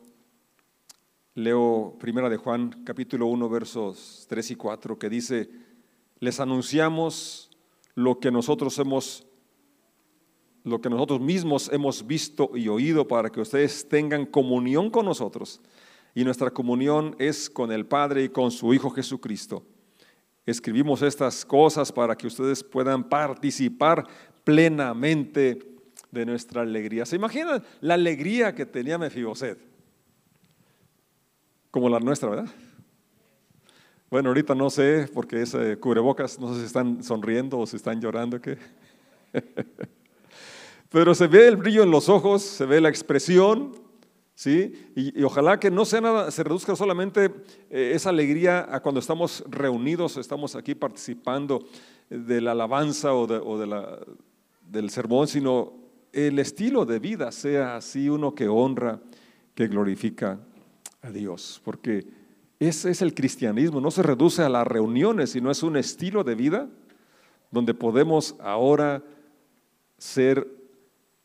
leo 1.36 1.96
Primera 2.00 2.30
de 2.30 2.38
Juan, 2.38 2.84
capítulo 2.84 3.28
1, 3.28 3.50
versos 3.50 4.26
3 4.30 4.52
y 4.52 4.56
4, 4.56 5.00
que 5.00 5.10
dice, 5.10 5.50
les 6.20 6.40
anunciamos 6.40 7.50
lo 7.96 8.20
que 8.20 8.32
nosotros 8.32 8.78
hemos 8.80 9.26
lo 10.64 10.82
que 10.82 10.90
nosotros 10.90 11.22
mismos 11.22 11.70
hemos 11.72 12.06
visto 12.06 12.52
y 12.54 12.68
oído 12.68 13.08
para 13.08 13.30
que 13.30 13.40
ustedes 13.40 13.88
tengan 13.88 14.26
comunión 14.26 14.90
con 14.90 15.06
nosotros. 15.06 15.62
Y 16.14 16.24
nuestra 16.24 16.52
comunión 16.52 17.16
es 17.18 17.50
con 17.50 17.72
el 17.72 17.86
Padre 17.86 18.26
y 18.26 18.30
con 18.30 18.52
su 18.52 18.74
Hijo 18.74 18.90
Jesucristo. 18.90 19.64
Escribimos 20.46 21.02
estas 21.02 21.46
cosas 21.46 21.92
para 21.92 22.16
que 22.16 22.28
ustedes 22.28 22.64
puedan 22.64 23.08
participar 23.08 24.06
plenamente 24.44 25.60
de 26.12 26.26
nuestra 26.26 26.62
alegría. 26.62 27.06
¿Se 27.06 27.16
imaginan 27.16 27.64
la 27.82 27.94
alegría 27.94 28.54
que 28.54 28.66
tenía 28.66 28.98
Mefiboset? 28.98 29.60
Como 31.72 31.88
la 31.88 32.00
nuestra, 32.00 32.30
¿verdad? 32.30 32.50
Bueno, 34.10 34.30
ahorita 34.30 34.56
no 34.56 34.72
sé, 34.72 35.08
porque 35.14 35.44
ese 35.44 35.78
cubrebocas, 35.78 36.40
no 36.40 36.52
sé 36.54 36.62
si 36.62 36.66
están 36.66 37.04
sonriendo 37.04 37.60
o 37.60 37.68
si 37.68 37.76
están 37.76 38.02
llorando, 38.02 38.42
¿qué? 38.42 38.58
Pero 40.90 41.14
se 41.14 41.28
ve 41.28 41.48
el 41.48 41.58
brillo 41.58 41.84
en 41.84 41.92
los 41.92 42.10
ojos, 42.10 42.42
se 42.42 42.66
ve 42.66 42.82
la 42.82 42.90
expresión, 42.90 43.76
¿sí? 44.34 44.92
Y, 44.96 45.22
ojalá 45.22 45.60
que 45.60 45.70
no 45.70 45.86
sea 45.86 46.02
nada, 46.02 46.32
se 46.32 46.44
reduzca 46.44 46.76
solamente 46.76 47.26
eh, 47.70 47.92
esa 47.94 48.10
alegría 48.10 48.68
a 48.74 48.80
cuando 48.80 49.00
estamos 49.00 49.44
reunidos, 49.48 50.18
estamos 50.18 50.56
aquí 50.56 50.74
participando 50.74 51.68
de 52.10 52.42
la 52.42 52.54
alabanza 52.54 53.14
o, 53.14 53.28
de, 53.28 53.68
la, 53.68 54.00
del 54.68 54.90
sermón, 54.90 55.28
sino 55.28 55.74
el 56.12 56.40
estilo 56.40 56.84
de 56.84 56.98
vida 56.98 57.32
sea 57.32 57.76
así 57.76 58.10
uno 58.10 58.34
que 58.34 58.48
honra, 58.48 59.00
que 59.54 59.68
glorifica 59.68 60.40
a 61.02 61.12
Dios, 61.12 61.62
porque 61.64 62.08
ese 62.60 62.92
es 62.92 63.02
el 63.02 63.14
cristianismo, 63.14 63.80
no 63.80 63.92
se 63.92 64.04
reduce 64.04 64.44
a 64.44 64.50
las 64.50 64.68
reuniones, 64.68 65.32
sino 65.32 65.50
es 65.50 65.64
un 65.64 65.78
estilo 65.78 66.24
de 66.24 66.36
vida 66.36 66.68
donde 67.52 67.74
podemos 67.74 68.36
ahora 68.40 69.04
ser 69.98 70.60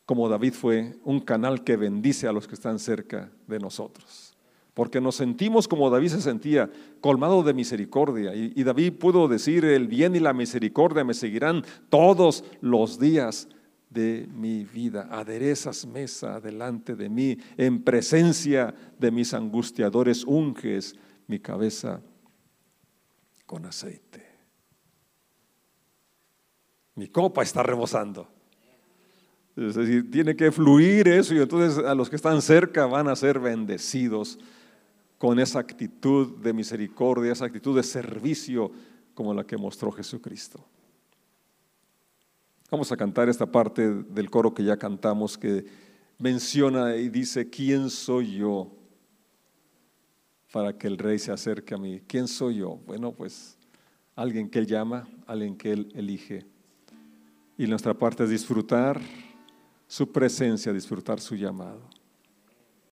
como 0.05 0.29
David 0.29 0.53
fue, 0.53 0.95
un 1.03 1.19
canal 1.19 1.63
que 1.63 1.77
bendice 1.77 2.27
a 2.27 2.31
los 2.31 2.47
que 2.47 2.53
están 2.53 2.79
cerca 2.79 3.31
de 3.47 3.59
nosotros. 3.59 4.35
Porque 4.73 5.01
nos 5.01 5.15
sentimos 5.15 5.67
como 5.67 5.89
David 5.89 6.09
se 6.09 6.21
sentía, 6.21 6.69
colmado 7.01 7.43
de 7.43 7.53
misericordia. 7.53 8.35
Y, 8.35 8.61
David 8.63 8.93
pudo 8.93 9.27
decir, 9.27 9.65
el 9.65 9.87
bien 9.87 10.15
y 10.15 10.19
la 10.19 10.33
misericordia 10.33 11.03
me 11.03 11.13
seguirán 11.13 11.63
todos 11.89 12.43
los 12.61 12.99
días 12.99 13.47
de 13.95 14.27
mi 14.31 14.65
vida. 14.65 15.07
Aderezas 15.09 15.87
mesa 15.87 16.39
delante 16.39 16.95
de 16.95 17.09
mí, 17.09 17.37
en 17.57 17.81
presencia 17.81 18.75
de 18.99 19.09
mis 19.09 19.33
angustiadores, 19.33 20.25
unges 20.25 20.95
mi 21.27 21.39
cabeza 21.39 22.01
con 23.45 23.65
aceite. 23.65 24.23
Mi 26.95 27.07
copa 27.07 27.41
está 27.41 27.63
rebosando. 27.63 28.27
Es 29.55 29.75
decir, 29.75 30.11
tiene 30.11 30.35
que 30.35 30.51
fluir 30.51 31.07
eso 31.07 31.33
y 31.33 31.39
entonces 31.39 31.83
a 31.83 31.95
los 31.95 32.09
que 32.09 32.17
están 32.17 32.41
cerca 32.41 32.85
van 32.85 33.07
a 33.07 33.15
ser 33.15 33.39
bendecidos 33.39 34.37
con 35.17 35.39
esa 35.39 35.59
actitud 35.59 36.37
de 36.37 36.51
misericordia, 36.51 37.31
esa 37.31 37.45
actitud 37.45 37.75
de 37.75 37.83
servicio 37.83 38.69
como 39.13 39.33
la 39.33 39.45
que 39.45 39.55
mostró 39.55 39.91
Jesucristo. 39.91 40.63
Vamos 42.75 42.91
a 42.91 42.97
cantar 42.97 43.29
esta 43.29 43.45
parte 43.45 44.03
del 44.03 44.29
coro 44.29 44.53
que 44.53 44.61
ya 44.61 44.75
cantamos 44.75 45.37
que 45.37 45.65
menciona 46.17 46.93
y 46.97 47.07
dice, 47.07 47.49
¿quién 47.49 47.89
soy 47.89 48.35
yo 48.35 48.69
para 50.51 50.77
que 50.77 50.87
el 50.87 50.97
rey 50.97 51.17
se 51.17 51.31
acerque 51.31 51.73
a 51.73 51.77
mí? 51.77 52.01
¿Quién 52.05 52.27
soy 52.27 52.55
yo? 52.57 52.81
Bueno, 52.85 53.13
pues 53.13 53.57
alguien 54.13 54.49
que 54.49 54.59
él 54.59 54.67
llama, 54.67 55.07
alguien 55.25 55.55
que 55.55 55.71
él 55.71 55.89
elige. 55.95 56.45
Y 57.57 57.65
nuestra 57.65 57.93
parte 57.93 58.25
es 58.25 58.29
disfrutar 58.29 58.99
su 59.87 60.11
presencia, 60.11 60.73
disfrutar 60.73 61.21
su 61.21 61.37
llamado. 61.37 61.79